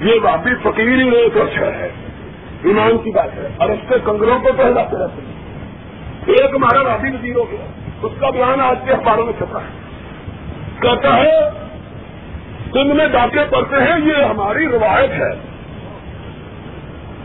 [0.00, 1.88] یہ وابی فقیر ہی نہیں تو اچھا ہے۔
[2.64, 5.40] ایمان کی بات ہے۔ اور اس کے کنگروں کو پہلاتے رہتے ہیں
[6.26, 7.66] ایک ہمارا وابی وزیر ہو گیا۔
[8.02, 9.80] اس کا بیان آج کے اخباروں میں چھپا ہے۔
[10.80, 11.50] کہتا ہے
[12.72, 15.49] سندھ میں ڈاکے پڑتے ہیں، یہ ہماری روایت ہے۔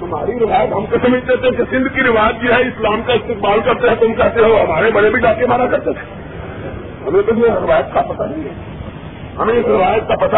[0.06, 3.60] تمہاری روایت ہم کو سمجھتے تھے کہ سندھ کی روایت جو ہے اسلام کا استقبال
[3.66, 6.14] کرتے ہیں، تم کہتے ہو، ہمارے بڑے بھی ڈاکے مارا کرتے تھے۔
[7.08, 8.54] ہمیں تو یہ روایت کا پتہ نہیں ہے۔
[9.40, 10.38] ہمیں اس روایت کا پتہ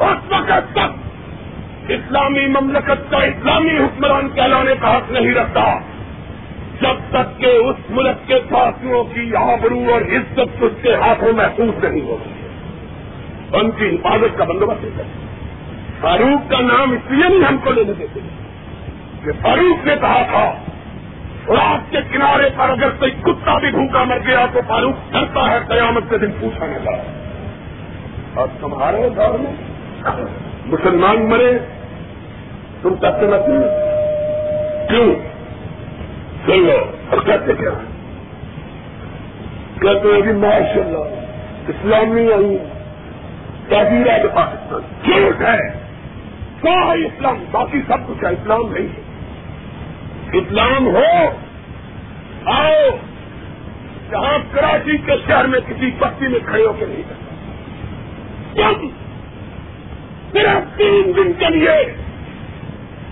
[0.00, 1.08] اس وقت تک
[1.88, 5.78] اسلامی مملکت کا اسلامی حکمران کہلانے کا حق نہیں رکھتا۔
[6.80, 11.84] جب تک کہ اس ملک کے ساتھیوں کی آبرو اور عزت اس کے ہاتھوں محفوظ
[11.84, 12.37] نہیں ہوگی۔
[13.52, 15.26] ہوتی ان کی حفاظت کا بندوبست کرتے
[16.00, 18.20] فاروق کا نام اس لیے نہیں ہم کو لینے دیتے
[19.24, 20.44] کہ فاروق نے کہا تھا،
[21.48, 25.58] رات کے کنارے پر اگر کوئی کتا بھی بھوکا مر گیا تو فاروق ڈرتا ہے،
[25.68, 26.96] قیامت کے دن پوچھا لگا
[28.34, 29.52] اور تمہارے دور میں
[30.66, 31.58] مسلمان مرے،
[32.82, 35.14] تم کہتے نہ کیوں؟
[36.46, 36.78] چلو
[37.10, 37.70] اور کہتے کیا
[39.80, 42.56] کہتے ہیں ماشاء اللہ اسلامی آئی
[43.68, 45.78] تحریر ہے پاکستان۔ جھوٹ ہے۔
[46.62, 49.00] کیا ہے اسلام؟ باقی سب کچھ ہے۔ اسلام نہیں ہے۔
[50.38, 51.28] اسلام ہو،
[52.44, 52.96] آؤ۔
[54.10, 57.28] جہاں کراچی کے شہر میں کسی بستی میں کھڑے ہو کے نہیں کرتا
[60.32, 61.92] صرف تین دن کے لیے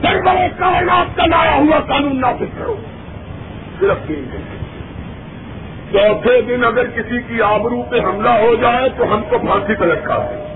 [0.01, 2.77] بڑے کائنات کا لایا ہوا قانون نافذ کرو۔
[3.81, 4.86] صرف تین دن کے لیے۔
[5.97, 9.85] چوتھے دن اگر کسی کی آبرو پہ حملہ ہو جائے تو ہم کو پھانسی پہ
[9.85, 10.47] لٹکا دیں۔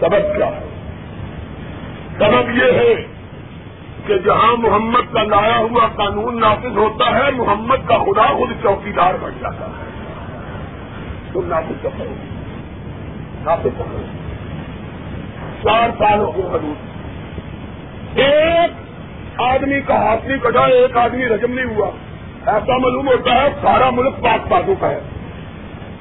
[0.00, 0.68] سبب کیا ہے؟
[2.18, 2.94] سبب یہ ہے
[4.06, 9.14] کہ جہاں محمد کا لایا ہوا قانون نافذ ہوتا ہے، محمد کا خدا خود چوکیدار
[9.20, 9.90] بن جاتا ہے۔
[11.32, 12.14] تم نافذ کرو۔
[13.44, 14.02] نافذ کرو۔
[15.62, 16.90] چار سال ہو گئے حدود
[18.18, 18.70] ایک
[19.40, 21.90] آدمی کا ہاتھ نہیں کٹا، ایک آدمی رجم نہیں ہوا۔
[22.46, 25.00] ایسا معلوم ہوتا ہے سارا ملک پاک پاسوں کا ہے۔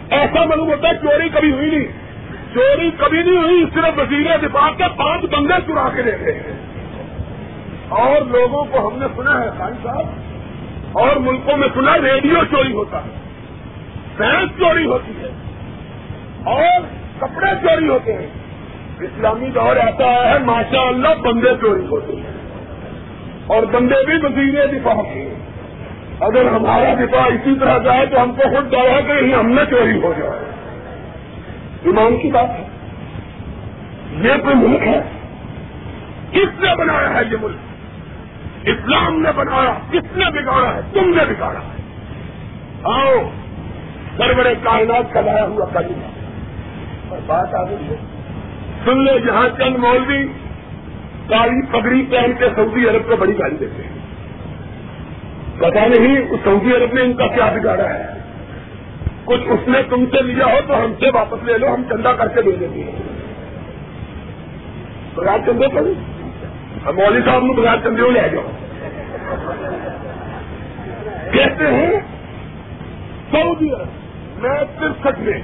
[0.10, 2.10] ایسا معلوم ہوتا ہے چوری کبھی ہوئی نہیں۔
[2.54, 6.70] چوری کبھی نہیں ہوئی، صرف وزیر دفاع کے پانچ بندے چرا کے لے گئے ہیں۔
[7.90, 10.06] اور لوگوں کو ہم نے سنا ہے، خان صاحب،
[10.92, 13.10] اور ملکوں میں سنا ریڈیو چوری ہوتا ہے
[14.18, 15.30] سینس چوری ہوتی ہے،
[16.44, 16.82] اور
[17.18, 18.28] کپڑے چوری ہوتے ہیں۔
[19.00, 22.34] اسلامی دور ایسا ہے ماشاء اللہ بندے چوری ہوتے ہیں۔
[23.48, 25.34] اور بندے بھی وزیر دفاع کے
[26.20, 29.62] اگر ہمارا دفاع اسی طرح جائے تو ہم کو خود ڈر ہے کہ ہم نے
[29.70, 30.40] چوری ہو جائے۔
[31.84, 32.64] ایمان کی بات ہے۔
[34.12, 35.02] یہ کوئی ملک ہے؟
[36.32, 37.58] کس نے بنایا ہے یہ ملک؟
[38.66, 41.80] اسلام نے بنایا۔ کس نے بگاڑا ہے؟ تم نے بگاڑا ہے۔
[42.84, 43.30] آؤ،
[44.18, 45.80] بڑے بڑے کائنات کا لایا ہوا
[47.10, 47.96] اور بات آ گئی ہے۔
[48.86, 50.28] سن لے جہاں چند مولوی
[51.30, 53.89] کالی پگڑی پہن کے سعودی عرب کو بڑی گاڑی دیتے ہیں۔
[55.60, 58.06] پتا نہیں اس سعودی عرب نے ان کا کیا بگاڑا ہے۔
[59.26, 62.08] کچھ اس نے تم سے لیا ہو تو ہم سے واپس لے لو، ہم چندہ
[62.08, 62.92] کر کے دے دیں گے۔
[65.16, 65.82] بغیر چندے پر
[66.92, 68.52] مولوی صاحب نے بغیر چندے لے جاؤ۔
[71.32, 71.92] کہتے ہیں،
[73.32, 73.88] سعودی عرب،
[74.44, 75.42] میں ترسٹھ میں،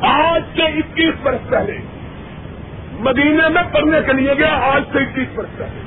[0.00, 1.78] آج سے اکیس برس پہلے
[3.00, 5.80] مدینے میں پڑھنے کے لیے گیا، آج سے اکیس برس پہلے۔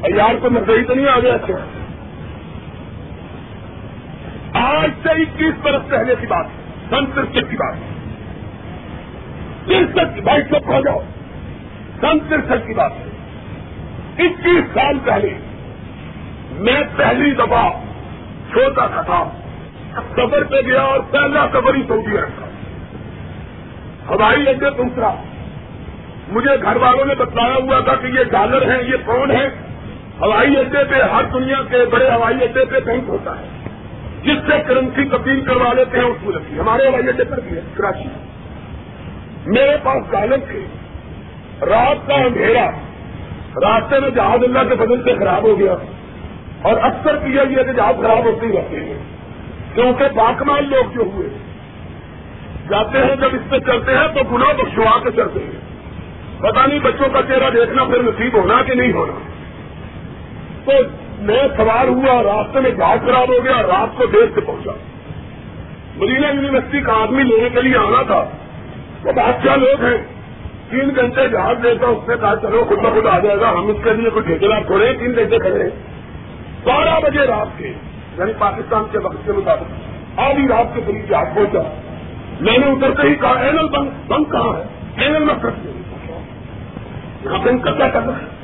[0.00, 1.56] اور یار کو مرضی تو نہیں آ گیا کیا
[4.52, 6.46] آج سے اکیس برس پہلے کی بات
[6.90, 7.74] سن ترسٹھ کی بات
[9.66, 11.00] ترسٹھ بھائی چپ ہو جاؤ۔
[12.00, 12.92] سن ترسٹھ کی بات
[14.18, 15.34] اکیس سال پہلے
[16.50, 17.70] میں پہلی دفعہ
[18.52, 19.30] چھوٹا سا تھا۔
[20.12, 22.46] سفر پہ گیا اور پہلا سفر ہی سعودی عرب تھا
[24.08, 25.14] ہوائی اڈے دوسرا
[26.28, 29.48] مجھے گھر والوں نے بتلایا ہوا تھا کہ یہ ڈالر ہیں، یہ پاؤنڈ ہے
[30.20, 33.59] ہوائی اڈے پہ ہر دنیا کے بڑے ہوائی اڈے پہ بینک ہوتا ہے۔
[34.22, 37.56] جس سے کرنسی تبدیل کروا لیتے ہیں، اس ملک کی ہمارے ہوائی اڈے پر بھی
[37.56, 38.08] ہے، کراچی۔
[39.46, 40.66] میرے پاس ڈالر تھے
[41.66, 42.70] رات کا اندھیرا۔
[43.62, 45.74] راستے میں جہاز اللہ کے بدل سے خراب ہو گیا۔
[46.62, 48.98] اور اکثر کیا گیا کہ جہاز خراب ہوتے ہی رہتے ہیں۔
[49.74, 51.28] کیونکہ باقمال لوگ جو ہوئے،
[52.70, 55.70] جاتے ہیں، جب اس پہ چلتے ہیں تو گنا بخشوا کے چلتے ہیں۔
[56.38, 59.12] پتا نہیں بچوں کا چہرہ دیکھنا پھر نصیب ہونا کہ نہیں ہونا۔
[60.64, 60.72] تو
[61.20, 64.70] میں سوار ہوا، راستے میں جہاز خراب ہو گیا، رات کو دیر سے پہنچا۔
[65.96, 68.24] مدینہ یونیورسٹی کا آدمی لینے کے لیے آنا تھا۔
[69.04, 69.96] وہ بادشاہ لوگ ہیں؟
[70.70, 73.76] تین گھنٹے جہاز دیتا، اس نے کہا، چلو خود بخود آ جائے گا، ہم اس
[73.84, 75.70] کے لیے کچھ ٹھیکے تھوڑے تین گھنٹے کھڑے
[76.64, 77.68] بارہ بجے رات کے
[78.18, 79.64] یعنی پاکستان کے وقت کے مطابق،
[80.16, 81.62] آدھی رات کے قریب جہاز پہنچا۔
[82.40, 84.62] میں نے اترتے ہی کہا، اینل بند بند کہاں ہے؟
[85.04, 85.34] اینل میں
[87.24, 88.39] یہاں پہ ان کا کیا کرنا ہے؟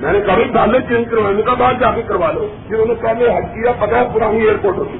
[0.00, 3.02] میں نے کبھی ڈالے چینج کروانے کا بعد جا کے کروا لو۔ پھر انہوں نے
[3.02, 4.98] پہلے حج کیا پتا ہے پرانی ایئرپورٹ ہوتی۔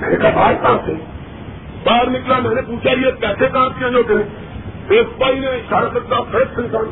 [0.00, 0.92] میں نے کہا باہر کہاں سے؟
[1.84, 4.50] باہر نکلا، میں نے پوچھا یہ پیسے کہاں چینج ہوتے ہیں
[4.88, 6.84] ایک بھائی نے اشارہ کرتا فریش انسان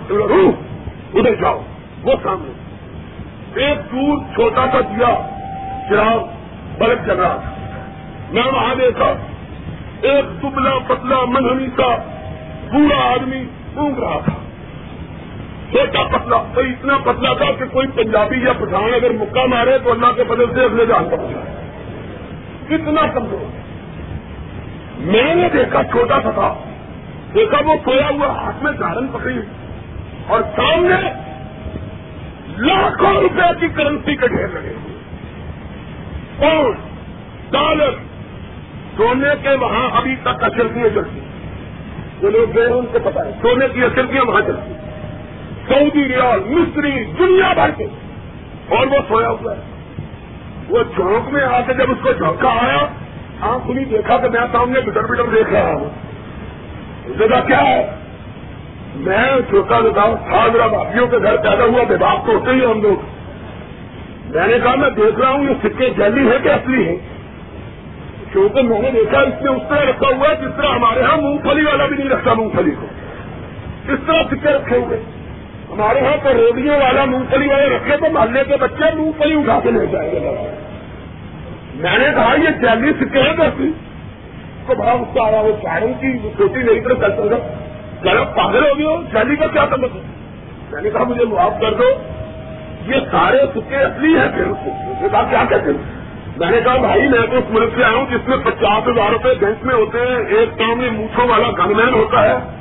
[1.14, 1.62] ادھر جاؤ،
[2.02, 2.52] وہ سامنے۔
[3.54, 5.28] ایک دور چھوٹا سا دیا،
[5.88, 6.24] چراغ،
[6.78, 7.50] بلب چل رہا تھا۔
[8.30, 9.14] میں وہاں دیکھا،
[10.00, 11.96] ایک دبلا پتلا منہنی سا
[12.72, 13.44] پورا آدمی
[13.74, 14.37] اونگ رہا تھا۔
[15.70, 19.90] چھوٹا پتلا، تو اتنا پتلا تھا کہ کوئی پنجابی یا پٹھان اگر مکہ مارے تو
[19.90, 21.40] اللہ کے بدل سے اگلے جان پہنچا
[22.68, 23.58] کتنا کمزور۔
[24.98, 26.54] میں نے دیکھا، چھوٹا سا تھا۔
[27.34, 29.46] دیکھا، وہ سویا ہوا ہاتھ میں دارن پکڑی۔ ہوئی
[30.26, 31.28] اور سامنے
[32.58, 34.98] لاکھوں روپے کی کرنسی کے ڈھیر لگے۔ ہوئے
[36.38, 36.76] پاؤنڈ
[37.50, 37.90] ڈالر
[38.96, 41.20] سونے کے وہاں ابھی تک اچلتیاں چلتی
[42.20, 44.74] جو لوگ گئے ان کو پتا ہے، سونے کی اچلتیاں وہاں چلتی
[45.68, 47.86] سعودی ریال مستری دنیا بھر کے۔
[48.68, 49.60] اور وہ سویا ہوا ہے۔
[50.68, 52.86] وہ چونک میں آ کے جب اس کو جھونکا آیا،
[53.40, 55.88] آنکھ نہیں دیکھا کہ میں سامنے بٹر بٹر دیکھ رہا ہوں۔
[57.18, 57.90] جگہ کیا ہے؟
[58.96, 62.82] میں چھوٹا بتاؤں تھا بھابھیوں کے گھر پیدا ہوا، بے باپ تو ہوتے ہی ہم
[62.82, 63.04] لوگ۔
[64.36, 66.96] میں نے کہا، میں دیکھ رہا ہوں، یہ سکے جیلی ہے کہ اصلی ہے
[68.32, 71.16] کیونکہ میں نے دیکھا، اس میں اس طرح رکھا ہوا ہے جس طرح ہمارے ہاں
[71.16, 72.86] مونگ پھلی والا بھی نہیں رکھتا، مونگ پھلی کو۔
[73.92, 75.00] اس طرح سکے رکھے ہوئے۔
[75.72, 79.34] ہمارے یہاں تو ریڈیو والا مونگ پھلی والے رکھے تو محلے کے بچے مونگ پھلی
[79.34, 80.20] اٹھا کے لے جائیں گے
[81.74, 83.72] میں نے کہا یہ چالیس سکے ہیں کرتی
[84.66, 87.36] تو بڑا غصہ آ رہا وہ چاروں کی چھوٹی نہیں طرح چلتا تھا۔
[88.04, 89.76] ذرا پاگل ہو گیا چالی کا کیا ہے
[90.70, 91.84] میں نے کہا مجھے معاف کر دو۔
[92.86, 94.44] یہ سارے سکے اصلی ہیں پھر۔
[95.08, 95.98] کہا کیا کہتے ہیں؟
[96.36, 99.10] میں نے کہا بھائی میں تو اس ملک سے آیا ہوں جس میں پچاس ہزار
[99.10, 102.57] روپے بینک میں ہوتے ہیں۔ ایک سامنے موچھوں والا گن مین ہوتا ہے۔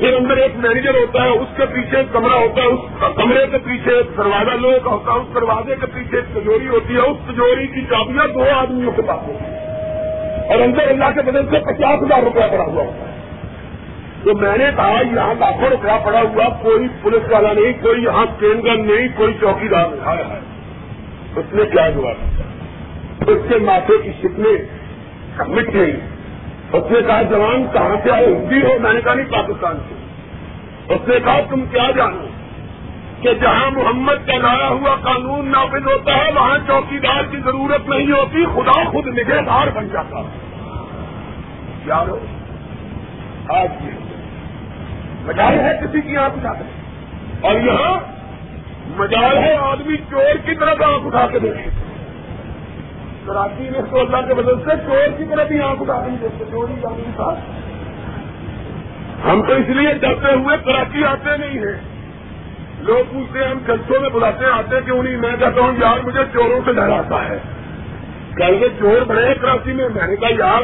[0.00, 3.46] پھر اندر ایک مینیجر ہوتا ہے، اس کے پیچھے ایک کمرہ ہوتا ہے، اس کمرے
[3.50, 6.94] کے پیچھے ایک دروازہ لوہے کا ہوتا ہے، اس دروازے کے پیچھے ایک تجوری ہوتی
[6.94, 11.22] ہے، اس تجوری کی چابیاں دو آدمیوں کے پاس ہوتی ہے اور اندر اللہ کے
[11.22, 13.18] بدل سے پچاس ہزار روپیہ پڑا ہوا ہوتا ہے۔
[14.24, 18.26] تو میں نے کہا، یہاں لاکھوں روپیہ پڑا ہوا، کوئی پولیس والا نہیں، کوئی یہاں
[18.40, 20.48] چین گن نہیں، کوئی چوکی دار نہیں
[21.36, 24.52] اس نے کیا جواب؟ اس کے ماتھے کی شکنے
[25.48, 25.92] مٹ گئی
[26.72, 28.78] اس نے کہا، جوان، کہاں سے آئے؟ ہندی ہو.
[28.80, 29.94] میں نے کہا، نہیں، پاکستان سے.
[30.94, 32.26] اس نے کہا، تم کیا جانو
[33.22, 37.88] کہ جہاں محمد کا لایا ہوا قانون نافذ ہوتا ہے، وہاں چوکی دار کی ضرورت
[37.88, 40.22] نہیں ہوتی، خدا خود نگہ دار بن جاتا
[41.86, 42.06] یار
[43.48, 43.90] آج یہ
[45.22, 47.98] مجال ہے کسی کی آنکھ اٹھا کر اور یہاں
[48.96, 51.79] مجال ہے آدمی چور کی طرف آنکھ اٹھا کے دیکھے۔
[53.26, 56.44] کراچی میں تو اللہ کے بدل سے چور کی طرف بھی آنکھ اٹھا کے دیکھتے
[56.50, 57.34] چوری آدمی تھا۔
[59.30, 61.80] ہم تو اس لیے ڈرتے ہوئے کراچی آتے نہیں ہیں۔
[62.78, 66.04] لوگ پوچھتے ہیں، ہم جلسوں میں بلاتے ہیں آتے کہ انہیں میں کہتا ہوں، یار
[66.04, 67.38] مجھے چوروں سے ڈر آتا ہے۔
[68.36, 70.62] کل کے چور بڑے ہیں کراچی میں۔ میں نے کہا، یار،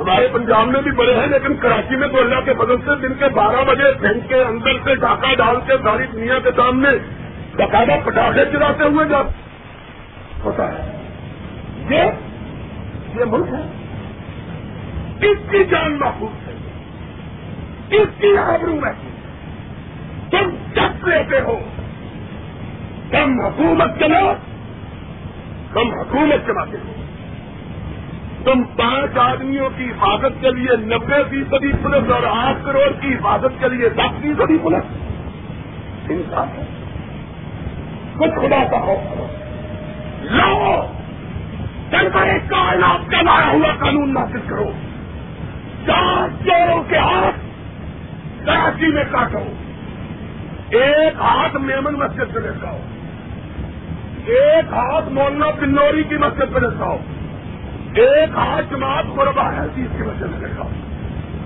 [0.00, 3.14] ہمارے پنجاب میں بھی بڑے ہیں، لیکن کراچی میں تو اللہ کے بدل سے دن
[3.14, 6.88] کے بارہ بجے بینک کے اندر سے ڈاکہ ڈال کے ساری دنیا کے سامنے
[7.56, 9.18] باقاعدہ پٹاخے چلاتے ہوئے جا
[10.44, 10.95] ہوتا ہے۔
[11.90, 12.02] یہ
[13.18, 13.72] یہ ملک ہے۔
[15.20, 16.54] کس کی جان محفوظ ہے۔
[17.88, 18.92] کس کی آبرو ہے۔
[20.30, 21.58] تم جب لیتے ہو
[23.10, 24.32] تم حکومت چلو
[25.72, 26.92] تم حکومت چلاتے ہو۔
[28.44, 33.60] تم پانچ آدمیوں کی حفاظت کے لیے نبے فیصدی پولیس اور آٹھ کروڑ کی حفاظت
[33.60, 34.84] کے لیے دس فیصدی پولیس۔
[36.08, 36.64] انسان ہے۔
[38.14, 39.26] کچھ خدا کا ہو
[40.22, 40.92] لاؤ۔
[41.90, 44.70] سرکاری کائنات کا لایا ہوا قانون نافذ کرو
[45.86, 47.44] چار چوروں کے ہاتھ
[48.46, 49.42] کراچی میں کاٹو،
[50.78, 52.78] ایک ہاتھ میمن مسجد پہ لٹکاؤ
[54.36, 56.96] ایک ہاتھ مولانا پنوری کی مسجد پہ لٹکاؤ
[58.04, 60.68] ایک ہاتھ جماعت مربع ہے چیز کی مسجد پہ لٹکاؤ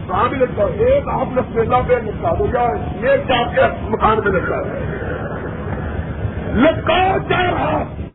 [0.07, 2.67] کہاں بھی لٹکاؤ ایک ہاتھ لسپیلا پہ لٹکا دو، یا
[3.03, 4.75] ایک چاپ کے مکان پہ لٹکا دو
[6.61, 8.00] لٹکاؤ چار ہاتھ